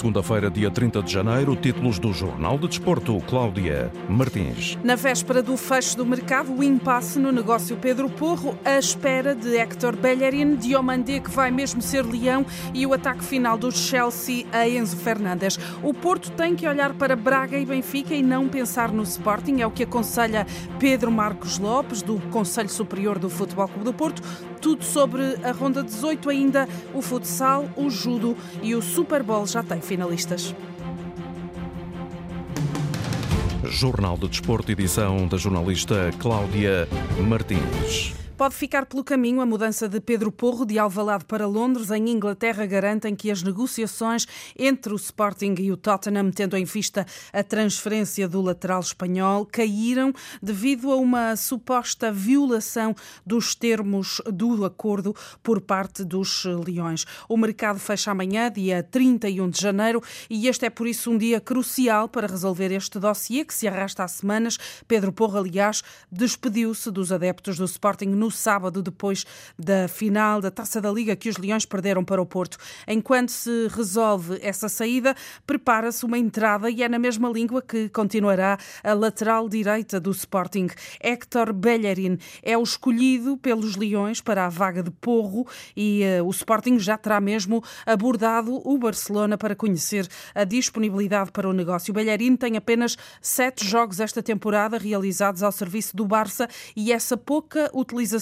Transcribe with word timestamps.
segunda-feira, 0.00 0.50
dia 0.50 0.70
30 0.70 1.02
de 1.02 1.12
janeiro, 1.12 1.54
títulos 1.54 1.98
do 1.98 2.10
Jornal 2.10 2.56
de 2.56 2.68
Desporto, 2.68 3.20
Cláudia 3.28 3.92
Martins. 4.08 4.78
Na 4.82 4.96
véspera 4.96 5.42
do 5.42 5.54
fecho 5.58 5.94
do 5.94 6.06
mercado, 6.06 6.54
o 6.54 6.64
impasse 6.64 7.18
no 7.18 7.30
negócio 7.30 7.76
Pedro 7.76 8.08
Porro, 8.08 8.58
a 8.64 8.78
espera 8.78 9.34
de 9.34 9.58
Héctor 9.58 9.94
Bellerin, 9.96 10.56
Diomandé, 10.56 11.20
que 11.20 11.28
vai 11.28 11.50
mesmo 11.50 11.82
ser 11.82 12.02
leão, 12.06 12.46
e 12.72 12.86
o 12.86 12.94
ataque 12.94 13.22
final 13.22 13.58
do 13.58 13.70
Chelsea 13.70 14.46
a 14.50 14.66
Enzo 14.66 14.96
Fernandes. 14.96 15.58
O 15.82 15.92
Porto 15.92 16.30
tem 16.30 16.56
que 16.56 16.66
olhar 16.66 16.94
para 16.94 17.14
Braga 17.14 17.58
e 17.58 17.66
Benfica 17.66 18.14
e 18.14 18.22
não 18.22 18.48
pensar 18.48 18.90
no 18.90 19.02
Sporting, 19.02 19.60
é 19.60 19.66
o 19.66 19.70
que 19.70 19.82
aconselha 19.82 20.46
Pedro 20.78 21.10
Marcos 21.10 21.58
Lopes, 21.58 22.00
do 22.00 22.18
Conselho 22.30 22.70
Superior 22.70 23.18
do 23.18 23.28
Futebol 23.28 23.68
Clube 23.68 23.84
do 23.84 23.92
Porto. 23.92 24.22
Tudo 24.62 24.82
sobre 24.84 25.22
a 25.42 25.52
Ronda 25.52 25.82
18 25.82 26.30
ainda, 26.30 26.66
o 26.94 27.02
futsal, 27.02 27.68
o 27.76 27.90
judo 27.90 28.36
e 28.62 28.74
o 28.74 28.80
Super 28.82 29.22
Bowl 29.22 29.46
já 29.46 29.62
tem 29.62 29.80
finalistas. 29.90 30.54
Jornal 33.64 34.16
de 34.16 34.28
Desporto, 34.28 34.70
edição 34.70 35.26
da 35.26 35.36
jornalista 35.36 36.12
Cláudia 36.20 36.86
Martins. 37.26 38.19
Pode 38.40 38.54
ficar 38.54 38.86
pelo 38.86 39.04
caminho 39.04 39.42
a 39.42 39.44
mudança 39.44 39.86
de 39.86 40.00
Pedro 40.00 40.32
Porro 40.32 40.64
de 40.64 40.78
Alvalade 40.78 41.26
para 41.26 41.46
Londres. 41.46 41.90
Em 41.90 42.08
Inglaterra 42.08 42.64
garantem 42.64 43.14
que 43.14 43.30
as 43.30 43.42
negociações 43.42 44.26
entre 44.58 44.94
o 44.94 44.96
Sporting 44.96 45.56
e 45.58 45.70
o 45.70 45.76
Tottenham, 45.76 46.30
tendo 46.30 46.56
em 46.56 46.64
vista 46.64 47.06
a 47.34 47.42
transferência 47.42 48.26
do 48.26 48.40
lateral 48.40 48.80
espanhol, 48.80 49.44
caíram 49.44 50.10
devido 50.42 50.90
a 50.90 50.96
uma 50.96 51.36
suposta 51.36 52.10
violação 52.10 52.96
dos 53.26 53.54
termos 53.54 54.22
do 54.32 54.64
acordo 54.64 55.14
por 55.42 55.60
parte 55.60 56.02
dos 56.02 56.46
Leões. 56.66 57.04
O 57.28 57.36
mercado 57.36 57.78
fecha 57.78 58.10
amanhã, 58.10 58.50
dia 58.50 58.82
31 58.82 59.50
de 59.50 59.60
janeiro, 59.60 60.02
e 60.30 60.48
este 60.48 60.64
é 60.64 60.70
por 60.70 60.86
isso 60.86 61.10
um 61.10 61.18
dia 61.18 61.42
crucial 61.42 62.08
para 62.08 62.26
resolver 62.26 62.72
este 62.72 62.98
dossiê 62.98 63.44
que 63.44 63.52
se 63.52 63.68
arrasta 63.68 64.02
há 64.02 64.08
semanas. 64.08 64.56
Pedro 64.88 65.12
Porro, 65.12 65.36
aliás, 65.36 65.82
despediu-se 66.10 66.90
dos 66.90 67.12
adeptos 67.12 67.58
do 67.58 67.66
Sporting 67.66 68.06
no 68.06 68.29
sábado, 68.30 68.82
depois 68.82 69.24
da 69.58 69.88
final 69.88 70.40
da 70.40 70.50
Taça 70.50 70.80
da 70.80 70.90
Liga 70.90 71.16
que 71.16 71.28
os 71.28 71.36
Leões 71.36 71.64
perderam 71.64 72.04
para 72.04 72.20
o 72.20 72.26
Porto. 72.26 72.56
Enquanto 72.86 73.30
se 73.30 73.68
resolve 73.68 74.38
essa 74.42 74.68
saída, 74.68 75.14
prepara-se 75.46 76.04
uma 76.04 76.18
entrada 76.18 76.70
e 76.70 76.82
é 76.82 76.88
na 76.88 76.98
mesma 76.98 77.28
língua 77.28 77.62
que 77.62 77.88
continuará 77.88 78.58
a 78.82 78.92
lateral 78.92 79.48
direita 79.48 79.98
do 79.98 80.10
Sporting. 80.10 80.68
Héctor 81.00 81.52
Bellerin 81.52 82.18
é 82.42 82.56
o 82.56 82.62
escolhido 82.62 83.36
pelos 83.36 83.76
Leões 83.76 84.20
para 84.20 84.46
a 84.46 84.48
vaga 84.48 84.82
de 84.82 84.90
Porro 84.90 85.46
e 85.76 86.02
uh, 86.20 86.24
o 86.24 86.30
Sporting 86.30 86.78
já 86.78 86.96
terá 86.96 87.20
mesmo 87.20 87.62
abordado 87.84 88.60
o 88.64 88.78
Barcelona 88.78 89.36
para 89.36 89.56
conhecer 89.56 90.06
a 90.34 90.44
disponibilidade 90.44 91.32
para 91.32 91.48
o 91.48 91.52
negócio. 91.52 91.92
Bellerin 91.92 92.36
tem 92.36 92.56
apenas 92.56 92.96
sete 93.20 93.66
jogos 93.66 94.00
esta 94.00 94.22
temporada 94.22 94.78
realizados 94.78 95.42
ao 95.42 95.52
serviço 95.52 95.96
do 95.96 96.04
Barça 96.04 96.48
e 96.76 96.92
essa 96.92 97.16
pouca 97.16 97.70
utilização 97.74 98.19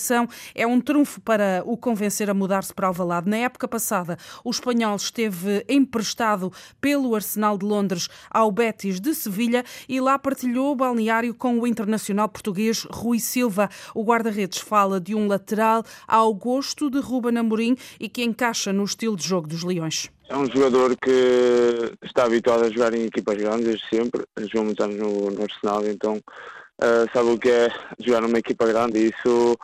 é 0.54 0.66
um 0.66 0.80
trunfo 0.80 1.20
para 1.20 1.62
o 1.66 1.76
convencer 1.76 2.30
a 2.30 2.34
mudar-se 2.34 2.72
para 2.72 2.86
Alvalade. 2.86 3.28
Na 3.28 3.36
época 3.38 3.66
passada, 3.66 4.16
o 4.44 4.50
espanhol 4.50 4.96
esteve 4.96 5.64
emprestado 5.68 6.52
pelo 6.80 7.14
Arsenal 7.14 7.58
de 7.58 7.66
Londres 7.66 8.08
ao 8.30 8.50
Betis 8.50 9.00
de 9.00 9.14
Sevilha 9.14 9.64
e 9.88 10.00
lá 10.00 10.18
partilhou 10.18 10.72
o 10.72 10.76
balneário 10.76 11.34
com 11.34 11.58
o 11.58 11.66
internacional 11.66 12.28
português 12.28 12.86
Rui 12.90 13.18
Silva. 13.18 13.68
O 13.94 14.04
guarda-redes 14.04 14.58
fala 14.58 15.00
de 15.00 15.14
um 15.14 15.26
lateral 15.26 15.84
ao 16.06 16.32
gosto 16.32 16.90
de 16.90 17.00
Ruben 17.00 17.38
Amorim 17.38 17.76
e 17.98 18.08
que 18.08 18.22
encaixa 18.22 18.72
no 18.72 18.84
estilo 18.84 19.16
de 19.16 19.26
jogo 19.26 19.48
dos 19.48 19.62
Leões. 19.62 20.10
É 20.28 20.36
um 20.36 20.44
jogador 20.44 20.94
que 20.96 21.96
está 22.02 22.24
habituado 22.24 22.64
a 22.64 22.70
jogar 22.70 22.92
em 22.92 23.06
equipas 23.06 23.36
grandes 23.36 23.64
desde 23.64 23.88
sempre, 23.88 24.24
jogou 24.40 24.64
muitos 24.64 24.84
anos 24.84 24.96
no, 24.96 25.30
no 25.30 25.42
Arsenal, 25.42 25.86
então 25.86 26.16
uh, 26.16 27.10
sabe 27.14 27.30
o 27.30 27.38
que 27.38 27.48
é 27.48 27.70
jogar 27.98 28.20
numa 28.20 28.38
equipa 28.38 28.66
grande 28.66 28.98
e 28.98 29.08
isso 29.08 29.56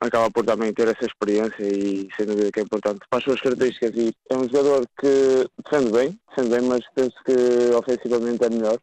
acaba 0.00 0.30
por 0.30 0.44
também 0.44 0.72
ter 0.72 0.88
essa 0.88 1.04
experiência 1.04 1.62
e 1.62 2.08
sem 2.16 2.26
dúvida 2.26 2.50
que 2.52 2.60
é 2.60 2.62
importante 2.62 3.00
para 3.08 3.18
as 3.18 3.24
suas 3.24 3.40
características. 3.40 3.92
E 3.96 4.12
é 4.30 4.36
um 4.36 4.44
jogador 4.44 4.86
que 4.98 5.48
defende 5.64 5.92
bem, 5.92 6.20
defende 6.28 6.50
bem, 6.50 6.68
mas 6.68 6.84
penso 6.94 7.16
que 7.24 7.74
ofensivamente 7.74 8.44
é 8.44 8.50
melhor. 8.50 8.78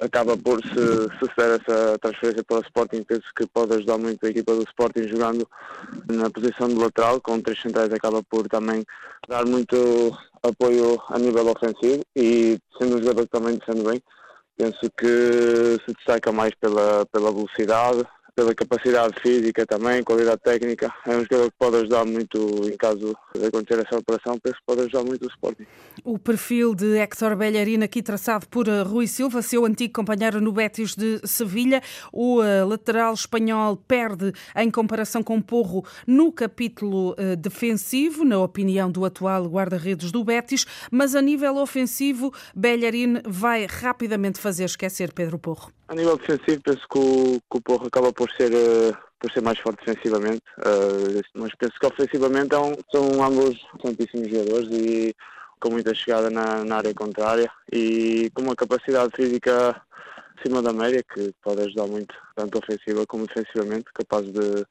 Acaba 0.00 0.36
por 0.36 0.60
se 0.62 1.18
suceder 1.20 1.60
essa 1.60 1.96
transferência 2.00 2.42
para 2.42 2.56
o 2.56 2.62
Sporting, 2.62 3.04
penso 3.04 3.22
que 3.36 3.46
pode 3.46 3.74
ajudar 3.74 3.98
muito 3.98 4.26
a 4.26 4.30
equipa 4.30 4.52
do 4.52 4.64
Sporting 4.64 5.06
jogando 5.06 5.48
na 6.10 6.28
posição 6.28 6.66
de 6.66 6.74
lateral, 6.74 7.20
com 7.20 7.40
três 7.40 7.60
centrais 7.60 7.92
acaba 7.92 8.20
por 8.24 8.48
também 8.48 8.84
dar 9.28 9.46
muito 9.46 10.16
apoio 10.42 11.00
a 11.08 11.18
nível 11.20 11.46
ofensivo. 11.48 12.02
E 12.16 12.58
sendo 12.78 12.96
um 12.96 12.98
jogador 12.98 13.22
que 13.22 13.30
também 13.30 13.56
defende 13.58 13.84
bem, 13.84 14.02
penso 14.56 14.90
que 14.98 15.78
se 15.86 15.94
destaca 15.94 16.32
mais 16.32 16.52
pela, 16.56 17.06
pela 17.06 17.30
velocidade, 17.30 18.04
pela 18.34 18.54
capacidade 18.54 19.14
física 19.20 19.66
também, 19.66 20.02
qualidade 20.02 20.40
técnica. 20.42 20.92
É 21.06 21.16
um 21.16 21.20
jogador 21.20 21.50
que 21.50 21.56
pode 21.58 21.76
ajudar 21.76 22.04
muito 22.04 22.38
em 22.68 22.76
caso 22.76 23.16
de 23.34 23.46
acontecer 23.46 23.84
essa 23.86 23.98
operação, 23.98 24.38
penso 24.42 24.56
que 24.56 24.64
pode 24.66 24.80
ajudar 24.82 25.04
muito 25.04 25.24
o 25.24 25.28
Sporting. 25.28 25.66
O 26.04 26.18
perfil 26.18 26.74
de 26.74 26.96
Héctor 26.96 27.36
Bellerin 27.36 27.82
aqui 27.82 28.02
traçado 28.02 28.46
por 28.48 28.68
eh, 28.68 28.82
Rui 28.82 29.06
Silva, 29.06 29.42
seu 29.42 29.64
antigo 29.64 29.92
companheiro 29.92 30.40
no 30.40 30.52
Betis 30.52 30.94
de 30.94 31.20
Sevilha. 31.24 31.82
O 32.12 32.42
eh, 32.42 32.64
lateral 32.64 33.12
espanhol 33.14 33.76
perde 33.76 34.32
em 34.56 34.70
comparação 34.70 35.22
com 35.22 35.40
Porro 35.40 35.84
no 36.06 36.32
capítulo 36.32 37.14
eh, 37.18 37.36
defensivo, 37.36 38.24
na 38.24 38.38
opinião 38.38 38.90
do 38.90 39.04
atual 39.04 39.44
guarda-redes 39.46 40.10
do 40.10 40.24
Betis, 40.24 40.64
mas 40.90 41.14
a 41.14 41.20
nível 41.20 41.56
ofensivo, 41.56 42.32
Bellerin 42.54 43.20
vai 43.26 43.66
rapidamente 43.66 44.40
fazer 44.40 44.64
esquecer 44.64 45.12
Pedro 45.12 45.38
Porro. 45.38 45.70
A 45.88 45.94
nível 45.94 46.16
defensivo, 46.16 46.62
penso 46.62 46.86
que 46.90 46.98
o, 46.98 47.40
que 47.50 47.58
o 47.58 47.60
Porro 47.60 47.86
acaba 47.86 48.12
por 48.12 48.21
ser, 48.30 48.52
uh, 48.52 48.96
por 49.18 49.30
ser 49.30 49.42
mais 49.42 49.58
forte 49.58 49.84
defensivamente, 49.84 50.42
uh, 50.58 51.22
mas 51.34 51.54
penso 51.54 51.78
que 51.78 51.86
ofensivamente 51.86 52.54
é 52.54 52.58
são 52.90 53.22
ambos 53.22 53.60
santíssimos 53.80 54.30
jogadores 54.30 54.68
e 54.70 55.14
com 55.60 55.70
muita 55.70 55.94
chegada 55.94 56.28
na, 56.28 56.64
na, 56.64 56.76
área 56.78 56.92
contrária 56.92 57.50
e 57.72 58.30
com 58.34 58.42
uma 58.42 58.56
capacidade 58.56 59.12
física 59.14 59.80
acima 60.36 60.60
da 60.60 60.72
média 60.72 61.02
que 61.14 61.32
pode 61.42 61.62
ajudar 61.62 61.86
muito, 61.86 62.14
tanto 62.34 62.58
ofensiva 62.58 63.06
como 63.06 63.26
defensivamente, 63.26 63.84
capaz 63.94 64.24
de, 64.26 64.66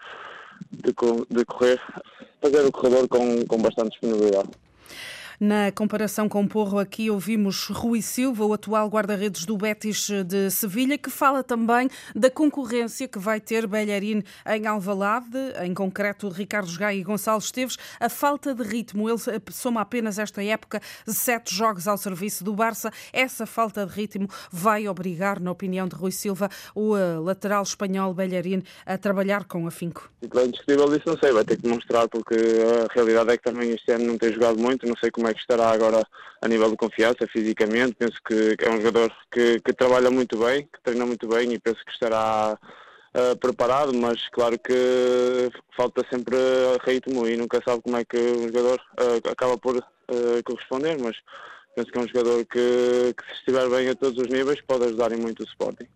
de, 0.72 0.94
de 1.29 1.45
correr, 1.45 1.79
fazer 2.41 2.66
o 2.66 2.72
corredor 2.72 3.07
com, 3.07 3.45
com 3.45 3.57
bastante 3.57 3.91
disponibilidade. 3.91 4.50
Na 5.44 5.72
comparação 5.72 6.29
com 6.29 6.47
Porro, 6.47 6.78
aqui 6.78 7.09
ouvimos 7.09 7.66
Rui 7.66 8.00
Silva, 8.03 8.46
o 8.46 8.53
atual 8.53 8.88
guarda-redes 8.88 9.44
do 9.44 9.57
Betis 9.57 10.07
de 10.24 10.52
Sevilha, 10.52 11.00
que 11.00 11.09
fala 11.09 11.41
também 11.41 11.90
da 12.16 12.29
concorrência 12.29 13.07
que 13.07 13.18
vai 13.18 13.41
ter 13.41 13.66
Bellerin 13.66 14.22
em 14.46 14.68
Alvalade, 14.68 15.35
em 15.63 15.74
concreto 15.74 16.29
Ricardo 16.29 16.72
Gai 16.78 16.97
e 17.00 17.03
Gonçalo 17.03 17.40
Esteves, 17.40 17.75
a 18.00 18.07
falta 18.07 18.53
de 18.53 18.62
ritmo. 18.62 19.09
Ele 19.09 19.18
soma 19.50 19.81
apenas 19.81 20.19
esta 20.19 20.44
época 20.44 20.79
sete 21.07 21.56
jogos 21.56 21.88
ao 21.88 21.97
serviço 21.97 22.44
do 22.44 22.53
Barça. 22.53 22.91
Essa 23.12 23.47
falta 23.47 23.84
de 23.84 23.91
ritmo 23.91 24.28
vai 24.52 24.88
obrigar, 24.88 25.40
na 25.40 25.50
opinião 25.50 25.88
de 25.88 25.96
Rui 25.96 26.12
Silva, 26.12 26.50
o 26.75 26.96
eh, 26.96 27.18
lateral 27.18 27.63
espanhol 27.63 28.13
Bellerin 28.13 28.62
a 28.85 28.96
trabalhar 28.96 29.46
com 29.46 29.66
afinco. 29.66 30.08
É 30.22 30.46
indiscutível 30.46 30.85
isso, 30.96 31.08
não 31.08 31.18
sei, 31.18 31.31
vai 31.31 31.44
ter 31.44 31.56
que 31.56 31.63
demonstrar, 31.63 32.08
porque 32.08 32.35
a 32.35 32.94
realidade 32.94 33.31
é 33.31 33.38
que 33.38 33.44
também 33.44 33.72
este 33.72 33.91
ano 33.91 34.06
não 34.06 34.19
tem 34.19 34.31
jogado 34.31 34.59
muito, 34.59 34.85
não 34.85 34.96
sei 34.97 35.09
como 35.09 35.28
é 35.28 35.30
é 35.31 35.33
que 35.33 35.41
estará 35.41 35.69
agora 35.69 36.03
a 36.41 36.47
nível 36.47 36.69
de 36.69 36.77
confiança, 36.77 37.27
fisicamente. 37.31 37.95
Penso 37.95 38.19
que 38.25 38.55
é 38.59 38.69
um 38.69 38.77
jogador 38.77 39.11
que, 39.31 39.59
que 39.59 39.73
trabalha 39.73 40.09
muito 40.09 40.37
bem, 40.37 40.63
que 40.63 40.81
treina 40.83 41.05
muito 41.05 41.27
bem 41.27 41.53
e 41.53 41.59
penso 41.59 41.83
que 41.85 41.91
estará 41.91 42.57
uh, 43.15 43.37
preparado, 43.39 43.93
mas 43.93 44.27
claro 44.29 44.57
que 44.59 45.49
falta 45.75 46.05
sempre 46.09 46.35
ritmo 46.85 47.27
e 47.27 47.37
nunca 47.37 47.61
sabe 47.65 47.81
como 47.81 47.97
é 47.97 48.05
que 48.05 48.17
um 48.17 48.47
jogador 48.47 48.79
uh, 48.99 49.29
acaba 49.29 49.57
por 49.57 49.77
uh, 49.77 50.43
corresponder, 50.45 50.97
mas 50.99 51.16
Penso 51.73 51.90
que 51.90 51.97
é 51.97 52.02
um 52.02 52.08
jogador 52.08 52.46
que, 52.46 53.14
que, 53.16 53.26
se 53.28 53.34
estiver 53.40 53.70
bem 53.70 53.88
a 53.88 53.96
todos 53.96 54.20
os 54.20 54.28
níveis, 54.28 54.59
pode 54.59 54.84
ajudar 54.84 55.14
em 55.14 55.18
muito 55.18 55.40
o 55.40 55.46
Sporting. 55.46 55.88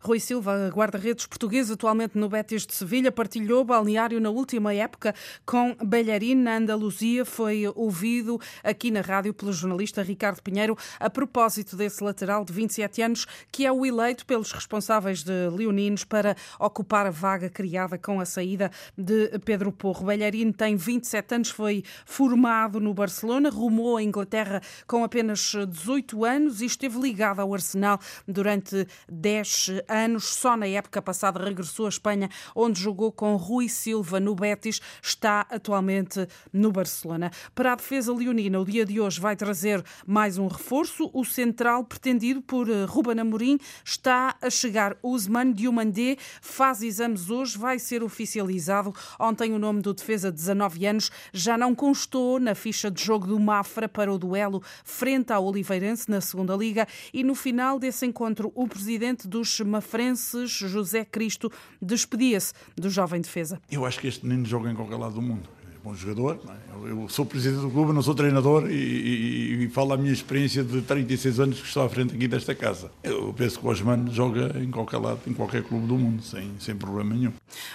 Rui 0.00 0.20
Silva, 0.20 0.70
guarda-redes 0.72 1.26
português, 1.26 1.72
atualmente 1.72 2.16
no 2.16 2.28
Betis 2.28 2.64
de 2.64 2.72
Sevilha, 2.72 3.10
partilhou 3.10 3.64
balneário 3.64 4.20
na 4.20 4.30
última 4.30 4.72
época 4.72 5.12
com 5.44 5.76
Belharin 5.84 6.36
na 6.36 6.58
Andaluzia. 6.58 7.24
Foi 7.24 7.64
ouvido 7.74 8.40
aqui 8.62 8.92
na 8.92 9.00
rádio 9.00 9.34
pelo 9.34 9.52
jornalista 9.52 10.04
Ricardo 10.04 10.40
Pinheiro 10.40 10.78
a 11.00 11.10
propósito 11.10 11.74
desse 11.74 12.04
lateral 12.04 12.44
de 12.44 12.52
27 12.52 13.02
anos, 13.02 13.26
que 13.50 13.66
é 13.66 13.72
o 13.72 13.84
eleito 13.84 14.24
pelos 14.24 14.52
responsáveis 14.52 15.24
de 15.24 15.48
Leoninos 15.50 16.04
para 16.04 16.36
ocupar 16.60 17.06
a 17.06 17.10
vaga 17.10 17.50
criada 17.50 17.98
com 17.98 18.20
a 18.20 18.24
saída 18.24 18.70
de 18.96 19.36
Pedro 19.40 19.72
Porro. 19.72 20.06
Belharin 20.06 20.52
tem 20.52 20.76
27 20.76 21.34
anos, 21.34 21.50
foi 21.50 21.82
formado 22.06 22.78
no 22.78 22.94
Barcelona, 22.94 23.50
rumou 23.50 23.96
a 23.96 24.02
Inglaterra 24.02 24.62
com 24.86 25.02
apenas 25.02 25.23
apenas 25.24 25.54
18 25.70 26.22
anos 26.22 26.60
e 26.60 26.66
esteve 26.66 26.98
ligado 26.98 27.40
ao 27.40 27.54
Arsenal 27.54 27.98
durante 28.28 28.86
10 29.10 29.82
anos. 29.88 30.26
Só 30.26 30.54
na 30.54 30.66
época 30.66 31.00
passada 31.00 31.42
regressou 31.42 31.86
à 31.86 31.88
Espanha, 31.88 32.28
onde 32.54 32.78
jogou 32.78 33.10
com 33.10 33.34
Rui 33.36 33.68
Silva 33.68 34.20
no 34.20 34.34
Betis. 34.34 34.80
Está 35.02 35.46
atualmente 35.50 36.28
no 36.52 36.70
Barcelona. 36.70 37.30
Para 37.54 37.72
a 37.72 37.74
defesa 37.74 38.12
leonina, 38.12 38.60
o 38.60 38.64
dia 38.66 38.84
de 38.84 39.00
hoje 39.00 39.18
vai 39.18 39.34
trazer 39.34 39.82
mais 40.06 40.36
um 40.36 40.46
reforço. 40.46 41.10
O 41.14 41.24
central 41.24 41.84
pretendido 41.84 42.42
por 42.42 42.68
eh, 42.68 42.84
Ruben 42.84 43.18
Amorim 43.18 43.58
está 43.82 44.36
a 44.42 44.50
chegar. 44.50 44.94
Usman 45.02 45.52
Diomandé 45.52 46.18
faz 46.42 46.82
exames 46.82 47.30
hoje, 47.30 47.56
vai 47.56 47.78
ser 47.78 48.02
oficializado. 48.02 48.94
Ontem 49.18 49.54
o 49.54 49.58
nome 49.58 49.80
do 49.80 49.94
defesa 49.94 50.30
de 50.30 50.36
19 50.36 50.86
anos 50.86 51.10
já 51.32 51.56
não 51.56 51.74
constou 51.74 52.38
na 52.38 52.54
ficha 52.54 52.90
de 52.90 53.02
jogo 53.02 53.26
do 53.26 53.40
Mafra 53.40 53.88
para 53.88 54.12
o 54.12 54.18
duelo 54.18 54.62
frente 54.84 55.13
ao 55.32 55.44
Oliveirense 55.44 56.10
na 56.10 56.20
segunda 56.20 56.56
liga 56.56 56.86
e 57.12 57.22
no 57.22 57.34
final 57.34 57.78
desse 57.78 58.06
encontro 58.06 58.50
o 58.54 58.66
presidente 58.66 59.28
dos 59.28 59.60
mafrenses, 59.60 60.50
José 60.50 61.04
Cristo, 61.04 61.50
despedia-se 61.80 62.52
do 62.76 62.90
jovem 62.90 63.20
defesa. 63.20 63.60
Eu 63.70 63.84
acho 63.84 64.00
que 64.00 64.08
este 64.08 64.26
menino 64.26 64.46
joga 64.46 64.70
em 64.70 64.74
qualquer 64.74 64.96
lado 64.96 65.14
do 65.14 65.22
mundo 65.22 65.48
bom 65.84 65.94
jogador. 65.94 66.40
É? 66.48 66.90
Eu 66.90 67.06
sou 67.10 67.26
presidente 67.26 67.60
do 67.60 67.70
clube, 67.70 67.92
não 67.92 68.00
sou 68.00 68.14
treinador 68.14 68.70
e, 68.70 68.74
e, 68.74 69.64
e 69.64 69.68
falo 69.68 69.92
a 69.92 69.96
minha 69.98 70.12
experiência 70.12 70.64
de 70.64 70.80
36 70.80 71.40
anos 71.40 71.60
que 71.60 71.66
estou 71.66 71.82
à 71.84 71.88
frente 71.90 72.14
aqui 72.14 72.26
desta 72.26 72.54
casa. 72.54 72.90
Eu 73.02 73.34
penso 73.34 73.60
que 73.60 73.66
o 73.66 73.68
Osman 73.68 74.10
joga 74.10 74.58
em 74.58 74.70
qualquer 74.70 74.96
lado, 74.96 75.20
em 75.26 75.34
qualquer 75.34 75.62
clube 75.62 75.86
do 75.86 75.98
mundo, 75.98 76.22
sem, 76.22 76.50
sem 76.58 76.74
problema 76.74 77.14
nenhum. 77.14 77.32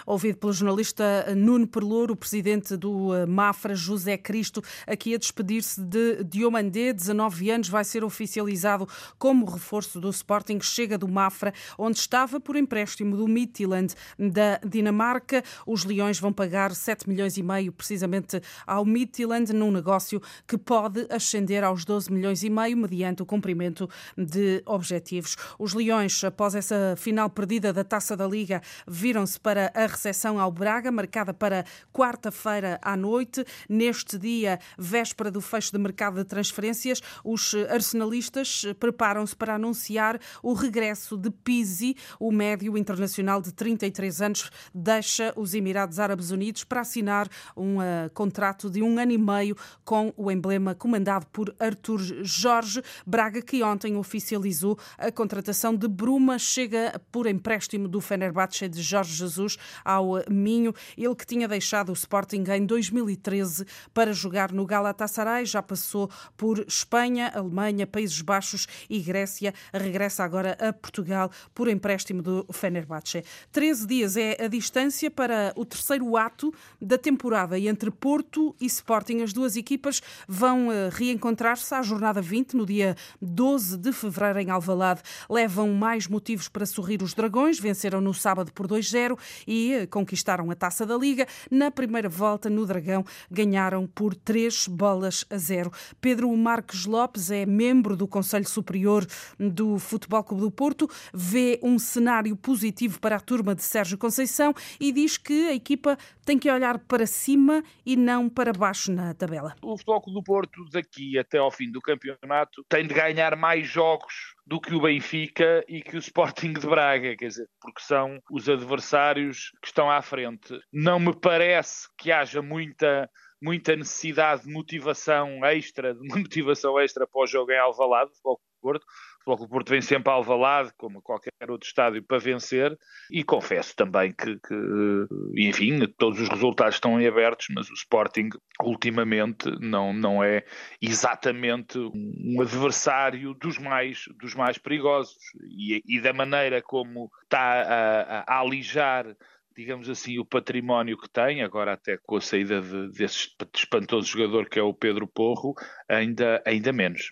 Ouvido 0.08 0.38
pelo 0.40 0.52
jornalista 0.52 1.04
Nuno 1.36 1.68
Perlouro, 1.68 2.16
presidente 2.16 2.76
do 2.76 3.14
eh, 3.14 3.28
Mafra, 3.28 3.76
José 3.76 4.18
Cristo, 4.18 4.64
aqui 4.88 5.14
a 5.14 5.18
despedir-se 5.18 5.80
de 5.80 6.24
Diomandé, 6.24 6.92
19 6.92 7.52
anos, 7.52 7.70
vai 7.70 7.84
ser 7.84 8.04
oficializado 8.04 8.88
como 9.20 9.46
reforço 9.46 10.02
do 10.02 10.10
Sporting, 10.10 10.60
chega 10.62 10.98
do 10.98 11.08
Mafra, 11.08 11.54
onde 11.78 12.00
estava 12.00 12.40
por 12.40 12.56
empréstimo 12.56 13.16
do 13.16 13.28
Midtjylland 13.28 13.94
da 14.18 14.60
Dinamarca. 14.66 15.44
Os 15.68 15.86
Leões 15.86 16.20
vão 16.20 16.34
pagar 16.34 16.74
7 16.74 17.08
milhões 17.08 17.38
e 17.38 17.44
meio, 17.44 17.72
precisamente 17.72 17.99
precisamente 18.00 18.42
ao 18.66 18.86
Midtjylland 18.86 19.52
num 19.54 19.72
negócio 19.72 20.22
que 20.48 20.58
pode 20.58 21.06
ascender 21.10 21.64
aos 21.64 21.84
12 21.84 22.12
milhões 22.12 22.44
e 22.44 22.50
meio 22.50 22.78
mediante 22.78 23.22
o 23.22 23.26
cumprimento 23.26 23.90
de 24.18 24.62
objetivos. 24.66 25.36
Os 25.58 25.74
Leões, 25.74 26.24
após 26.24 26.56
essa 26.56 26.96
final 26.98 27.30
perdida 27.30 27.74
da 27.74 27.84
Taça 27.84 28.16
da 28.16 28.28
Liga, 28.28 28.62
viram-se 28.88 29.40
para 29.40 29.72
a 29.74 29.86
recepção 29.86 30.40
ao 30.40 30.52
Braga, 30.52 30.92
marcada 30.92 31.34
para 31.34 31.66
quarta-feira 31.92 32.80
à 32.82 32.96
noite. 32.96 33.44
Neste 33.68 34.18
dia, 34.18 34.60
véspera 34.78 35.30
do 35.30 35.42
fecho 35.42 35.72
de 35.72 35.78
mercado 35.78 36.16
de 36.16 36.24
transferências, 36.24 37.02
os 37.24 37.54
arsenalistas 37.70 38.64
preparam-se 38.80 39.36
para 39.36 39.56
anunciar 39.56 40.20
o 40.42 40.54
regresso 40.54 41.18
de 41.18 41.30
Pizzi, 41.30 41.96
o 42.20 42.32
médio 42.32 42.78
internacional 42.78 43.42
de 43.42 43.52
33 43.54 44.22
anos, 44.22 44.50
deixa 44.74 45.34
os 45.36 45.54
Emirados 45.54 46.00
Árabes 46.00 46.32
Unidos 46.32 46.64
para 46.64 46.82
assinar 46.82 47.28
um 47.56 47.80
contrato 48.14 48.70
de 48.70 48.82
um 48.82 48.98
ano 49.00 49.12
e 49.12 49.18
meio 49.18 49.56
com 49.84 50.14
o 50.16 50.32
emblema 50.32 50.76
comandado 50.76 51.26
por 51.28 51.56
Artur 51.60 52.00
Jorge 52.24 52.82
Braga, 53.06 53.42
que 53.42 53.64
ontem 53.64 53.96
oficializou 53.96 54.78
a 54.98 55.12
contratação 55.12 55.76
de 55.76 55.88
Bruma, 55.88 56.38
chega 56.38 57.02
por 57.12 57.28
empréstimo 57.28 57.88
do 57.88 58.02
Fenerbahçe 58.02 58.68
de 58.68 58.82
Jorge 58.82 59.14
Jesus 59.14 59.58
ao 59.84 60.24
Minho, 60.30 60.74
ele 60.98 61.16
que 61.16 61.26
tinha 61.26 61.48
deixado 61.48 61.90
o 61.90 61.94
Sporting 61.94 62.44
em 62.56 62.66
2013 62.66 63.66
para 63.94 64.14
jogar 64.14 64.52
no 64.52 64.66
Galatasaray, 64.66 65.46
já 65.46 65.62
passou 65.62 66.10
por 66.36 66.60
Espanha, 66.68 67.32
Alemanha, 67.34 67.86
Países 67.88 68.22
Baixos 68.22 68.68
e 68.90 69.00
Grécia, 69.00 69.54
regressa 69.74 70.24
agora 70.24 70.58
a 70.60 70.74
Portugal 70.74 71.30
por 71.54 71.68
empréstimo 71.68 72.22
do 72.22 72.46
Fenerbahçe. 72.52 73.24
13 73.52 73.88
dias 73.88 74.18
é 74.18 74.38
a 74.44 74.48
distância 74.48 75.10
para 75.10 75.54
o 75.56 75.66
terceiro 75.66 76.18
ato 76.18 76.54
da 76.82 76.98
temporada 76.98 77.58
e 77.58 77.68
entre 77.68 77.79
Porto 77.90 78.56
e 78.60 78.66
Sporting. 78.66 79.22
As 79.22 79.32
duas 79.32 79.56
equipas 79.56 80.02
vão 80.28 80.72
eh, 80.72 80.90
reencontrar-se 80.92 81.74
à 81.74 81.82
jornada 81.82 82.22
20, 82.22 82.56
no 82.56 82.66
dia 82.66 82.96
12 83.22 83.78
de 83.78 83.94
fevereiro, 83.94 84.40
em 84.40 84.50
Alvalade. 84.50 85.02
Levam 85.30 85.72
mais 85.74 86.08
motivos 86.08 86.50
para 86.50 86.66
sorrir 86.66 87.02
os 87.02 87.14
Dragões. 87.14 87.60
Venceram 87.60 88.02
no 88.02 88.14
sábado 88.14 88.52
por 88.52 88.68
2-0 88.68 89.18
e 89.48 89.74
eh, 89.74 89.88
conquistaram 89.88 90.52
a 90.52 90.56
taça 90.56 90.86
da 90.86 90.98
Liga. 90.98 91.26
Na 91.50 91.72
primeira 91.72 92.10
volta, 92.10 92.50
no 92.50 92.66
Dragão, 92.66 93.06
ganharam 93.32 93.88
por 93.88 94.14
3 94.14 94.68
bolas 94.68 95.24
a 95.30 95.38
0. 95.38 95.72
Pedro 96.02 96.36
Marques 96.36 96.86
Lopes 96.86 97.32
é 97.32 97.46
membro 97.46 97.96
do 97.96 98.08
Conselho 98.08 98.48
Superior 98.48 99.06
do 99.40 99.80
Futebol 99.80 100.24
Clube 100.24 100.42
do 100.42 100.52
Porto, 100.52 100.90
vê 101.14 101.60
um 101.62 101.78
cenário 101.78 102.36
positivo 102.36 103.00
para 103.00 103.18
a 103.18 103.20
turma 103.20 103.54
de 103.54 103.64
Sérgio 103.64 103.98
Conceição 103.98 104.54
e 104.80 104.92
diz 104.92 105.18
que 105.18 105.48
a 105.48 105.54
equipa 105.54 105.98
tem 106.26 106.38
que 106.38 106.50
olhar 106.50 106.80
para 106.80 107.06
cima 107.06 107.64
e 107.86 107.96
não 107.96 108.30
para 108.30 108.54
baixo 108.54 108.92
na 108.92 109.14
tabela. 109.14 109.56
O 109.62 109.78
Futebol 109.78 110.02
do 110.14 110.24
Porto, 110.24 110.66
daqui 110.72 111.18
até 111.18 111.38
ao 111.38 111.52
fim 111.52 111.72
do 111.72 111.82
campeonato, 111.82 112.64
tem 112.70 112.86
de 112.86 112.94
ganhar 112.94 113.36
mais 113.36 113.68
jogos 113.68 114.36
do 114.46 114.60
que 114.60 114.74
o 114.74 114.82
Benfica 114.82 115.64
e 115.68 115.82
que 115.82 115.96
o 115.96 116.00
Sporting 116.00 116.54
de 116.54 116.68
Braga, 116.68 117.16
quer 117.16 117.28
dizer, 117.28 117.48
porque 117.62 117.82
são 117.82 118.20
os 118.32 118.50
adversários 118.50 119.52
que 119.62 119.68
estão 119.68 119.90
à 119.90 120.02
frente. 120.02 120.60
Não 120.72 121.00
me 121.00 121.16
parece 121.16 121.88
que 121.98 122.12
haja 122.12 122.42
muita 122.42 123.10
muita 123.42 123.74
necessidade 123.76 124.44
de 124.44 124.52
motivação 124.52 125.46
extra, 125.46 125.94
de 125.94 126.02
motivação 126.10 126.78
extra 126.80 127.08
para 127.08 127.22
o 127.22 127.26
jogo 127.26 127.52
em 127.52 127.58
Alvalade, 127.58 128.12
Futebol 128.12 128.42
Porto. 128.62 128.84
O 128.84 129.18
Futebol 129.20 129.38
Clube 129.38 129.52
Porto 129.52 129.70
vem 129.70 129.82
sempre 129.82 130.12
a 130.12 130.16
Alvalade, 130.16 130.72
como 130.78 131.02
qualquer 131.02 131.32
outro 131.50 131.68
estádio, 131.68 132.04
para 132.04 132.18
vencer. 132.18 132.78
E 133.12 133.24
confesso 133.24 133.76
também 133.76 134.12
que, 134.12 134.38
que, 134.38 135.08
enfim, 135.36 135.86
todos 135.98 136.20
os 136.20 136.30
resultados 136.30 136.76
estão 136.76 137.00
em 137.00 137.08
abertos, 137.08 137.48
mas 137.54 137.70
o 137.70 137.74
Sporting, 137.74 138.30
ultimamente, 138.62 139.50
não, 139.60 139.94
não 139.94 140.24
é 140.24 140.46
exatamente 140.82 141.78
um 141.78 142.42
adversário 142.42 143.34
dos 143.34 143.58
mais, 143.58 144.06
dos 144.20 144.36
mais 144.36 144.58
perigosos. 144.58 145.18
E, 145.50 145.82
e 145.86 146.02
da 146.02 146.14
maneira 146.14 146.62
como 146.62 147.12
está 147.24 147.40
a, 147.40 148.24
a 148.28 148.40
alijar 148.40 149.16
digamos 149.60 149.90
assim, 149.90 150.18
o 150.18 150.24
património 150.24 150.98
que 150.98 151.10
tem, 151.10 151.44
agora 151.44 151.74
até 151.74 151.98
com 151.98 152.16
a 152.16 152.22
saída 152.22 152.62
de, 152.62 152.94
desse 152.94 153.30
espantoso 153.54 154.08
jogador 154.08 154.48
que 154.48 154.58
é 154.58 154.64
o 154.64 154.74
Pedro 154.74 155.06
Porro, 155.06 155.54
ainda, 155.90 156.42
ainda 156.46 156.72
menos. 156.72 157.12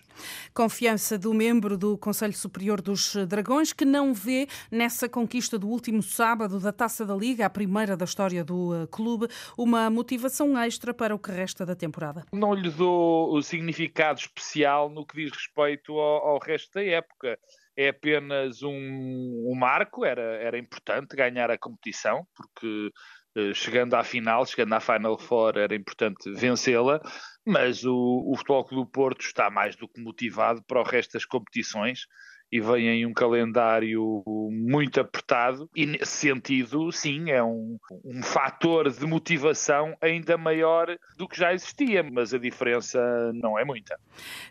Confiança 0.54 1.18
do 1.18 1.34
membro 1.34 1.76
do 1.76 1.98
Conselho 1.98 2.32
Superior 2.32 2.80
dos 2.80 3.14
Dragões, 3.26 3.74
que 3.74 3.84
não 3.84 4.14
vê 4.14 4.48
nessa 4.72 5.10
conquista 5.10 5.58
do 5.58 5.68
último 5.68 6.02
sábado 6.02 6.58
da 6.58 6.72
Taça 6.72 7.04
da 7.04 7.14
Liga, 7.14 7.44
a 7.44 7.50
primeira 7.50 7.98
da 7.98 8.06
história 8.06 8.42
do 8.42 8.74
eh, 8.74 8.86
clube, 8.90 9.28
uma 9.56 9.90
motivação 9.90 10.56
extra 10.58 10.94
para 10.94 11.14
o 11.14 11.18
que 11.18 11.30
resta 11.30 11.66
da 11.66 11.76
temporada. 11.76 12.24
Não 12.32 12.54
lhe 12.54 12.70
dou 12.70 13.30
o 13.30 13.42
significado 13.42 14.20
especial 14.20 14.88
no 14.88 15.04
que 15.04 15.16
diz 15.16 15.32
respeito 15.32 15.92
ao, 15.98 16.28
ao 16.28 16.38
resto 16.38 16.72
da 16.72 16.82
época 16.82 17.38
é 17.78 17.90
apenas 17.90 18.60
um, 18.64 18.72
um 19.46 19.54
marco, 19.54 20.04
era, 20.04 20.20
era 20.20 20.58
importante 20.58 21.14
ganhar 21.14 21.48
a 21.48 21.56
competição, 21.56 22.26
porque 22.34 22.90
eh, 23.36 23.54
chegando 23.54 23.94
à 23.94 24.02
final, 24.02 24.44
chegando 24.44 24.72
à 24.72 24.80
Final 24.80 25.16
Four, 25.16 25.56
era 25.56 25.76
importante 25.76 26.28
vencê-la, 26.32 27.00
mas 27.46 27.84
o, 27.84 28.24
o 28.26 28.36
Futebol 28.36 28.64
Clube 28.64 28.84
do 28.84 28.90
Porto 28.90 29.20
está 29.20 29.48
mais 29.48 29.76
do 29.76 29.88
que 29.88 30.02
motivado 30.02 30.60
para 30.66 30.80
o 30.80 30.84
resto 30.84 31.12
das 31.12 31.24
competições 31.24 32.00
e 32.50 32.60
vem 32.60 32.88
em 32.88 33.06
um 33.06 33.12
calendário 33.12 34.22
muito 34.50 35.00
apertado 35.00 35.68
e 35.76 35.84
nesse 35.84 36.28
sentido, 36.28 36.90
sim, 36.90 37.30
é 37.30 37.42
um, 37.42 37.78
um 38.04 38.22
fator 38.22 38.90
de 38.90 39.06
motivação 39.06 39.94
ainda 40.00 40.38
maior 40.38 40.96
do 41.16 41.28
que 41.28 41.38
já 41.38 41.52
existia, 41.52 42.02
mas 42.02 42.32
a 42.32 42.38
diferença 42.38 42.98
não 43.34 43.58
é 43.58 43.64
muita. 43.64 43.98